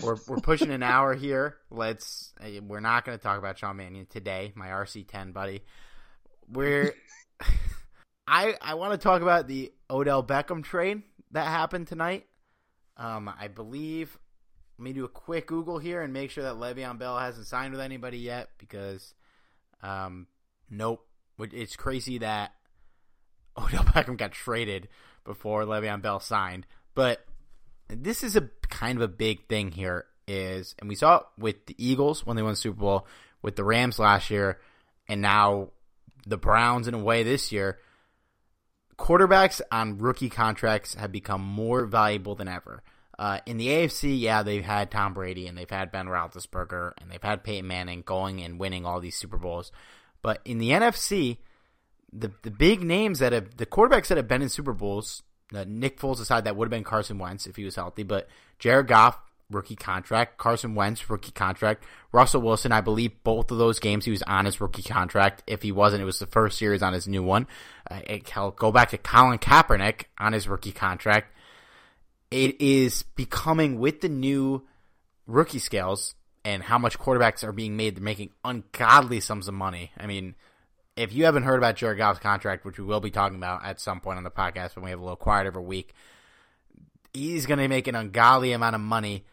[0.02, 1.56] we're we're pushing an hour here.
[1.70, 5.62] Let's uh, we're not going to talk about Sean Mannion today, my RC10 buddy.
[6.48, 6.94] We're
[8.26, 12.26] I I want to talk about the Odell Beckham trade that happened tonight.
[12.96, 14.18] Um, I believe
[14.80, 17.72] let me do a quick Google here and make sure that Le'Veon Bell hasn't signed
[17.72, 19.12] with anybody yet because,
[19.82, 20.26] um,
[20.70, 21.06] nope.
[21.38, 22.52] It's crazy that
[23.58, 24.88] Odell Beckham got traded
[25.22, 26.66] before Le'Veon Bell signed.
[26.94, 27.22] But
[27.90, 31.66] this is a kind of a big thing here is, and we saw it with
[31.66, 33.06] the Eagles when they won the Super Bowl,
[33.42, 34.60] with the Rams last year,
[35.08, 35.70] and now
[36.26, 37.78] the Browns in a way this year.
[38.98, 42.82] Quarterbacks on rookie contracts have become more valuable than ever.
[43.18, 47.10] Uh, in the AFC, yeah, they've had Tom Brady and they've had Ben Roethlisberger and
[47.10, 49.72] they've had Peyton Manning going and winning all these Super Bowls.
[50.22, 51.38] But in the NFC,
[52.12, 55.22] the the big names that have the quarterbacks that have been in Super Bowls,
[55.52, 58.28] Nick Foles aside, that would have been Carson Wentz if he was healthy, but
[58.58, 59.20] Jared Goff
[59.50, 60.38] rookie contract.
[60.38, 61.84] Carson Wentz, rookie contract.
[62.12, 65.42] Russell Wilson, I believe both of those games he was on his rookie contract.
[65.46, 67.46] If he wasn't, it was the first series on his new one.
[67.90, 71.34] Uh, it, go back to Colin Kaepernick on his rookie contract.
[72.30, 74.62] It is becoming with the new
[75.26, 77.96] rookie scales and how much quarterbacks are being made.
[77.96, 79.90] They're making ungodly sums of money.
[79.98, 80.36] I mean,
[80.96, 83.80] if you haven't heard about Jared Goff's contract, which we will be talking about at
[83.80, 85.94] some point on the podcast when we have a little quiet every week,
[87.14, 89.24] he's going to make an ungodly amount of money.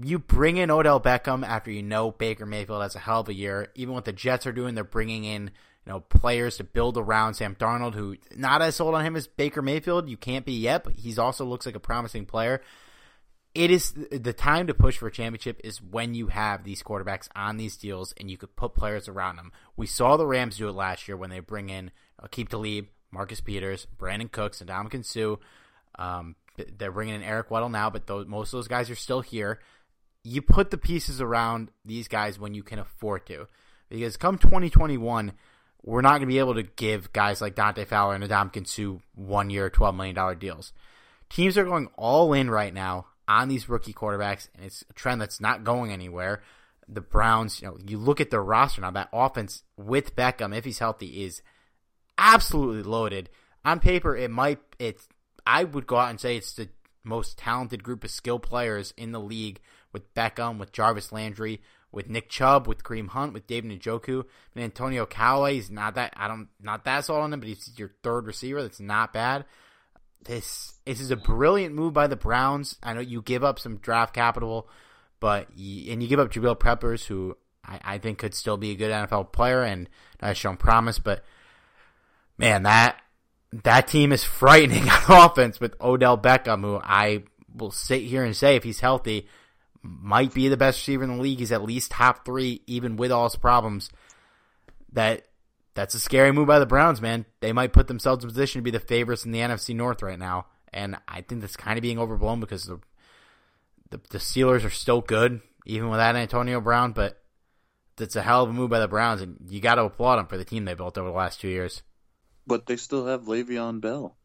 [0.00, 3.34] You bring in Odell Beckham after you know Baker Mayfield has a hell of a
[3.34, 3.68] year.
[3.74, 5.50] Even what the Jets are doing, they're bringing in
[5.84, 9.26] you know players to build around Sam Darnold, who not as sold on him as
[9.26, 10.08] Baker Mayfield.
[10.08, 12.62] You can't be yet, but he's also looks like a promising player.
[13.54, 17.28] It is the time to push for a championship is when you have these quarterbacks
[17.36, 19.52] on these deals and you could put players around them.
[19.76, 21.90] We saw the Rams do it last year when they bring in
[22.22, 25.36] Aqib Talib, Marcus Peters, Brandin Cooks, and Ndamukong Suh.
[26.02, 26.36] Um,
[26.78, 29.60] they're bringing in Eric Weddle now, but those, most of those guys are still here.
[30.24, 33.48] You put the pieces around these guys when you can afford to,
[33.90, 35.32] because come 2021,
[35.82, 39.02] we're not going to be able to give guys like Dante Fowler and Ndamukong Suh
[39.14, 40.72] one year, $12 million deals.
[41.28, 45.20] Teams are going all in right now on these rookie quarterbacks, and it's a trend
[45.20, 46.42] that's not going anywhere.
[46.88, 50.64] The Browns, you know, you look at their roster now, that offense with Beckham, if
[50.64, 51.42] he's healthy, is
[52.18, 53.30] absolutely loaded.
[53.64, 55.08] On paper, it might, it's
[55.46, 56.68] I would go out and say it's the
[57.04, 59.60] most talented group of skill players in the league
[59.92, 61.60] with Beckham, with Jarvis Landry,
[61.90, 65.54] with Nick Chubb, with Kareem Hunt, with David Njoku, and Antonio Callaway.
[65.54, 68.62] He's not that I don't not that sold on him, but he's your third receiver.
[68.62, 69.44] That's not bad.
[70.24, 72.76] This this is a brilliant move by the Browns.
[72.82, 74.68] I know you give up some draft capital,
[75.20, 78.76] but and you give up Jabril Peppers, who I, I think could still be a
[78.76, 79.88] good NFL player and
[80.20, 80.98] has shown promise.
[80.98, 81.24] But
[82.38, 83.00] man, that
[83.64, 88.36] that team is frightening on offense with Odell Beckham, who I will sit here and
[88.36, 89.28] say, if he's healthy,
[89.82, 91.38] might be the best receiver in the league.
[91.38, 93.90] He's at least top three, even with all his problems.
[94.92, 95.26] That
[95.74, 97.24] that's a scary move by the Browns, man.
[97.40, 100.18] They might put themselves in position to be the favorites in the NFC North right
[100.18, 102.80] now, and I think that's kind of being overblown because the
[103.90, 106.92] the, the Steelers are still good, even without Antonio Brown.
[106.92, 107.22] But
[107.96, 110.26] that's a hell of a move by the Browns, and you got to applaud them
[110.26, 111.82] for the team they built over the last two years.
[112.46, 114.16] But they still have Le'Veon Bell.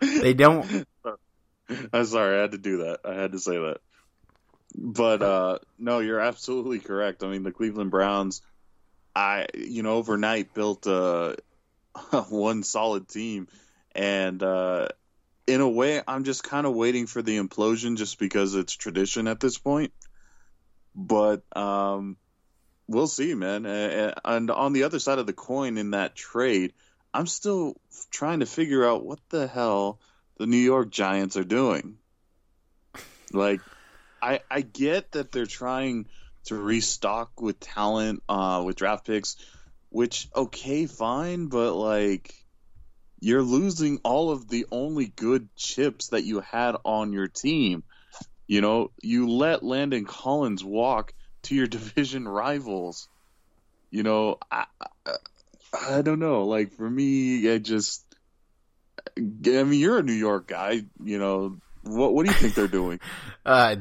[0.00, 0.86] they don't.
[1.92, 3.00] I'm sorry, I had to do that.
[3.04, 3.78] I had to say that.
[4.80, 7.24] But uh, no, you're absolutely correct.
[7.24, 8.42] I mean, the Cleveland Browns,
[9.14, 11.36] I you know overnight built a,
[12.28, 13.48] one solid team,
[13.92, 14.88] and uh,
[15.48, 19.26] in a way, I'm just kind of waiting for the implosion, just because it's tradition
[19.26, 19.92] at this point.
[20.94, 22.16] But um,
[22.86, 23.66] we'll see, man.
[23.66, 26.72] And on the other side of the coin in that trade,
[27.12, 27.74] I'm still
[28.10, 29.98] trying to figure out what the hell
[30.38, 31.98] the New York Giants are doing.
[33.32, 33.60] Like,
[34.20, 36.06] I I get that they're trying
[36.44, 39.36] to restock with talent, uh, with draft picks,
[39.90, 42.34] which okay, fine, but like
[43.20, 47.82] you're losing all of the only good chips that you had on your team.
[48.46, 51.12] You know, you let Landon Collins walk
[51.44, 53.08] to your division rivals.
[53.90, 54.66] You know, I,
[55.06, 55.12] I,
[55.72, 56.44] I don't know.
[56.44, 58.04] Like for me, I just,
[59.16, 60.82] I mean, you're a New York guy.
[61.02, 63.00] You know, what what do you think they're doing?
[63.46, 63.76] uh,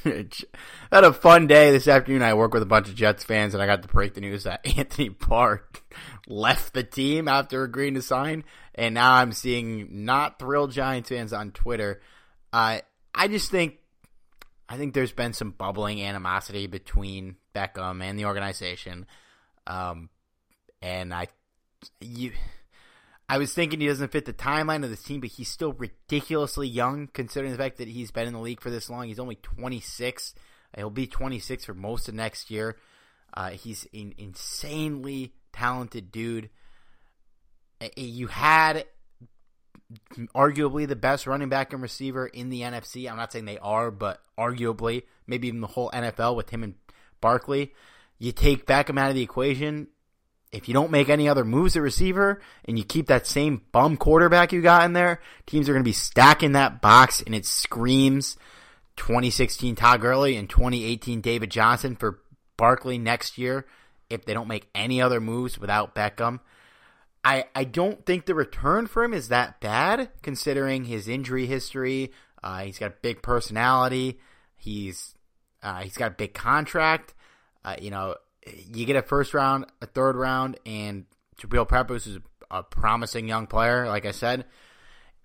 [0.04, 2.22] had a fun day this afternoon.
[2.22, 4.44] I work with a bunch of Jets fans, and I got to break the news
[4.44, 5.64] that Anthony Barr
[6.26, 8.44] left the team after agreeing to sign.
[8.74, 12.00] And now I'm seeing not thrilled Giants fans on Twitter.
[12.52, 12.80] Uh,
[13.14, 13.78] I just think
[14.68, 19.06] I think there's been some bubbling animosity between Beckham and the organization.
[19.66, 20.08] Um,
[20.80, 21.26] and I,
[22.00, 22.32] you,
[23.30, 26.66] I was thinking he doesn't fit the timeline of this team, but he's still ridiculously
[26.66, 29.06] young considering the fact that he's been in the league for this long.
[29.06, 30.34] He's only 26.
[30.74, 32.76] He'll be 26 for most of next year.
[33.32, 36.50] Uh, he's an insanely talented dude.
[37.96, 38.86] You had
[40.34, 43.08] arguably the best running back and receiver in the NFC.
[43.08, 46.74] I'm not saying they are, but arguably, maybe even the whole NFL with him and
[47.20, 47.74] Barkley.
[48.18, 49.86] You take Beckham out of the equation.
[50.52, 53.96] If you don't make any other moves at receiver and you keep that same bum
[53.96, 57.46] quarterback you got in there, teams are going to be stacking that box and it
[57.46, 58.36] screams
[58.96, 62.20] 2016 Todd Gurley and 2018 David Johnson for
[62.56, 63.66] Barkley next year
[64.10, 66.40] if they don't make any other moves without Beckham.
[67.24, 72.12] I, I don't think the return for him is that bad considering his injury history.
[72.42, 74.18] Uh, he's got a big personality.
[74.56, 75.14] He's
[75.62, 77.14] uh, he's got a big contract.
[77.64, 78.16] Uh, you know,
[78.46, 81.04] you get a first round, a third round, and
[81.40, 82.18] Jabril Peppers is
[82.50, 83.86] a promising young player.
[83.86, 84.44] Like I said,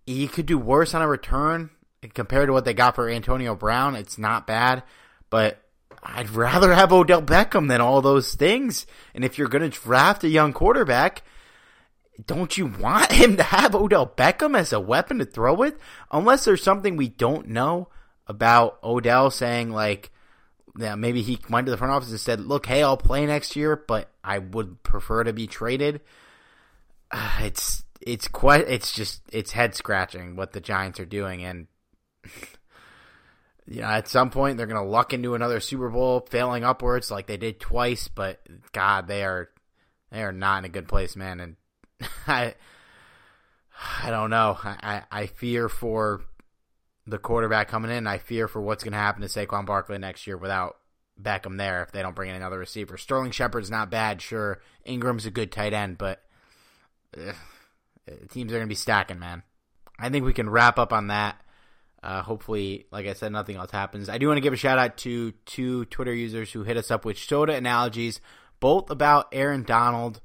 [0.05, 1.69] he could do worse on a return
[2.13, 4.83] compared to what they got for Antonio Brown, it's not bad.
[5.29, 5.61] But
[6.03, 8.85] I'd rather have Odell Beckham than all those things.
[9.13, 11.23] And if you're going to draft a young quarterback,
[12.25, 15.77] don't you want him to have Odell Beckham as a weapon to throw with?
[16.11, 17.89] Unless there's something we don't know
[18.27, 20.11] about Odell saying like,
[20.77, 23.55] yeah, maybe he went to the front office and said, "Look, hey, I'll play next
[23.55, 26.01] year, but I would prefer to be traded."
[27.39, 31.67] It's it's quite it's just it's head scratching what the Giants are doing, and
[33.67, 37.27] you know at some point they're gonna luck into another Super Bowl, failing upwards like
[37.27, 38.07] they did twice.
[38.07, 38.41] But
[38.73, 39.49] God, they are
[40.11, 41.55] they are not in a good place, man, and
[42.27, 42.55] I
[44.03, 44.57] I don't know.
[44.61, 46.21] I, I fear for
[47.07, 48.07] the quarterback coming in.
[48.07, 50.77] I fear for what's going to happen to Saquon Barkley next year without
[51.21, 52.97] Beckham there if they don't bring in another receiver.
[52.97, 54.59] Sterling Shepard's not bad, sure.
[54.85, 56.21] Engram's a good tight end, but
[57.17, 57.35] ugh,
[58.31, 59.43] teams are going to be stacking, man.
[59.97, 61.41] I think we can wrap up on that.
[62.03, 64.09] Uh, hopefully, like I said, nothing else happens.
[64.09, 66.91] I do want to give a shout out to two Twitter users who hit us
[66.91, 68.21] up with soda analogies,
[68.59, 70.21] both about Aaron Donald.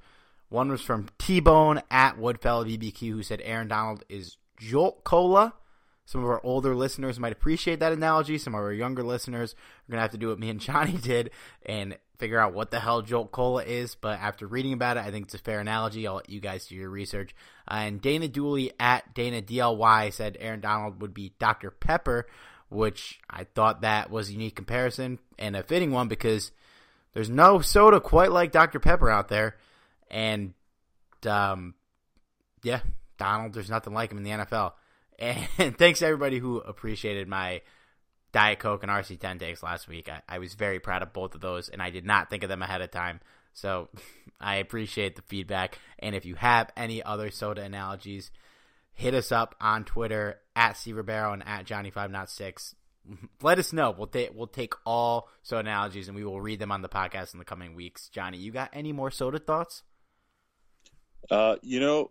[0.51, 5.55] One was from T Bone at Woodfell BBQ, who said Aaron Donald is Jolt Cola.
[6.11, 8.36] Some of our older listeners might appreciate that analogy.
[8.36, 10.94] Some of our younger listeners are going to have to do what me and Johnny
[10.94, 11.30] did
[11.64, 13.94] and figure out what the hell Jolt Cola is.
[13.94, 16.08] But after reading about it, I think it's a fair analogy.
[16.08, 17.32] I'll let you guys do your research.
[17.70, 21.70] Uh, and Dana Dooley at Dana DLY said Aaron Donald would be Dr.
[21.70, 22.26] Pepper,
[22.70, 26.50] which I thought that was a unique comparison and a fitting one because
[27.14, 28.80] there's no soda quite like Dr.
[28.80, 29.58] Pepper out there.
[30.11, 30.54] And,
[31.24, 31.74] um,
[32.64, 32.80] yeah,
[33.16, 34.72] Donald, there's nothing like him in the NFL.
[35.21, 37.62] And thanks to everybody who appreciated my
[38.33, 40.09] Diet Coke and RC10 takes last week.
[40.09, 42.49] I, I, was very proud of both of those, and I did not think of
[42.49, 43.21] them ahead of time.
[43.53, 43.89] So
[44.41, 45.79] I appreciate the feedback.
[45.99, 48.31] And if you have any other soda analogies,
[48.93, 52.75] hit us up on Twitter at Steve Barrow and at Johnny506.
[53.43, 53.91] Let us know.
[53.91, 57.33] We'll take we'll take all soda analogies and we will read them on the podcast
[57.33, 58.09] in the coming weeks.
[58.09, 59.83] Johnny, you got any more soda thoughts?
[61.31, 62.11] Uh, you know,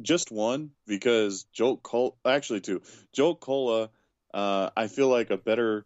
[0.00, 2.82] just one because Jolt Cola, actually two.
[3.12, 3.90] Jolt Cola,
[4.32, 5.84] uh, I feel like a better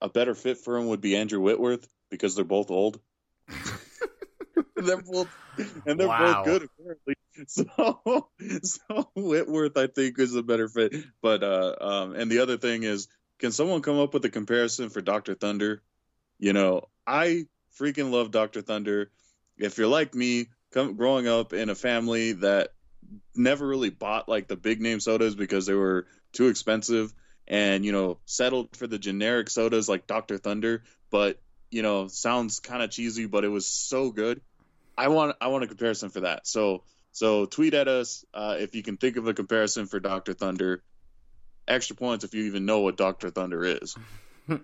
[0.00, 3.00] a better fit for him would be Andrew Whitworth because they're both old.
[4.76, 5.28] they're both
[5.86, 6.34] and they're wow.
[6.34, 7.14] both good apparently.
[7.46, 8.30] So
[8.64, 10.92] so Whitworth I think is a better fit.
[11.22, 13.06] But uh um and the other thing is
[13.38, 15.34] can someone come up with a comparison for Dr.
[15.34, 15.82] Thunder?
[16.40, 17.46] You know, I
[17.78, 18.60] freaking love Dr.
[18.60, 19.12] Thunder.
[19.56, 22.72] If you're like me, come growing up in a family that
[23.34, 27.12] never really bought like the big name sodas because they were too expensive
[27.46, 31.40] and you know settled for the generic sodas like Dr Thunder but
[31.70, 34.40] you know sounds kind of cheesy but it was so good
[34.96, 36.82] I want I want a comparison for that so
[37.12, 40.82] so tweet at us uh, if you can think of a comparison for Dr Thunder
[41.66, 43.96] extra points if you even know what Dr Thunder is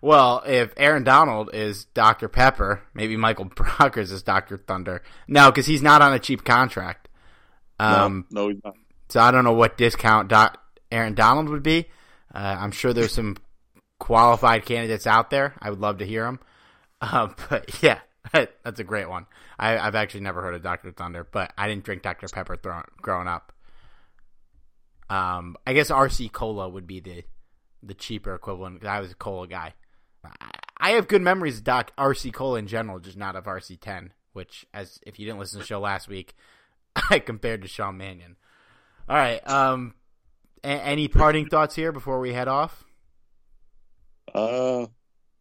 [0.00, 2.28] well, if Aaron Donald is Dr.
[2.28, 4.56] Pepper, maybe Michael Brockers is Dr.
[4.56, 5.02] Thunder.
[5.28, 7.05] No, because he's not on a cheap contract.
[7.78, 8.74] Um, no, no, he's not.
[9.08, 10.60] So I don't know what discount Doc,
[10.90, 11.86] Aaron Donald would be.
[12.34, 13.36] Uh, I'm sure there's some
[13.98, 15.54] qualified candidates out there.
[15.60, 16.40] I would love to hear them.
[16.98, 17.98] Uh, but yeah,
[18.32, 19.26] that's a great one.
[19.58, 20.92] I, have actually never heard of Dr.
[20.92, 22.26] Thunder, but I didn't drink Dr.
[22.28, 23.52] Pepper throw, growing up.
[25.10, 27.22] Um, I guess RC Cola would be the
[27.82, 29.74] the cheaper equivalent because I was a cola guy.
[30.24, 34.10] I, I have good memories of Doc RC Cola in general, just not of RC10.
[34.32, 36.34] Which, as if you didn't listen to the show last week,
[37.26, 38.36] compared to Sean Mannion.
[39.08, 39.46] All right.
[39.48, 39.94] Um,
[40.64, 42.84] a- any parting thoughts here before we head off?
[44.34, 44.86] Uh,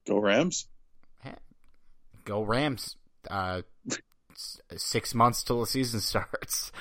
[0.08, 0.68] go Rams.
[2.26, 2.98] Go Rams.
[3.30, 3.62] Uh,
[4.76, 6.72] six months till the season starts.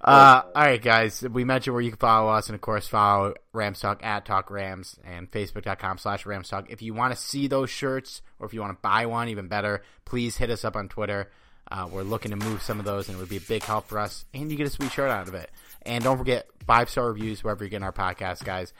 [0.00, 1.22] Uh, all right, guys.
[1.22, 4.50] We mentioned where you can follow us, and of course, follow Rams Talk at Talk
[4.50, 6.70] Rams and Facebook.com slash Rams Talk.
[6.70, 9.48] If you want to see those shirts, or if you want to buy one, even
[9.48, 11.30] better, please hit us up on Twitter.
[11.72, 13.88] Uh, we're looking to move some of those, and it would be a big help
[13.88, 14.26] for us.
[14.34, 15.50] And you get a sweet shirt out of it.
[15.86, 18.74] And don't forget five star reviews wherever you're getting our podcast, guys.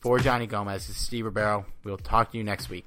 [0.00, 1.66] For Johnny Gomez, this is Steve Ribeiro.
[1.82, 2.86] We'll talk to you next week.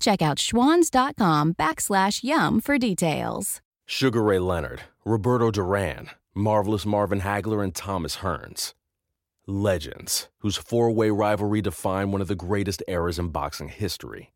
[0.00, 3.60] Check out schwans.com backslash yum for details.
[3.86, 8.72] Sugar Ray Leonard, Roberto Duran, Marvelous Marvin Hagler, and Thomas Hearns.
[9.46, 14.32] Legends, whose four way rivalry defined one of the greatest eras in boxing history.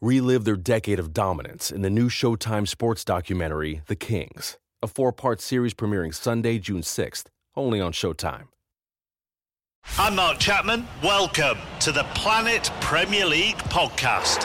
[0.00, 5.12] Relive their decade of dominance in the new Showtime sports documentary, The Kings, a four
[5.12, 8.48] part series premiering Sunday, June 6th, only on Showtime.
[9.96, 10.86] I'm Mark Chapman.
[11.02, 14.44] Welcome to the Planet Premier League podcast.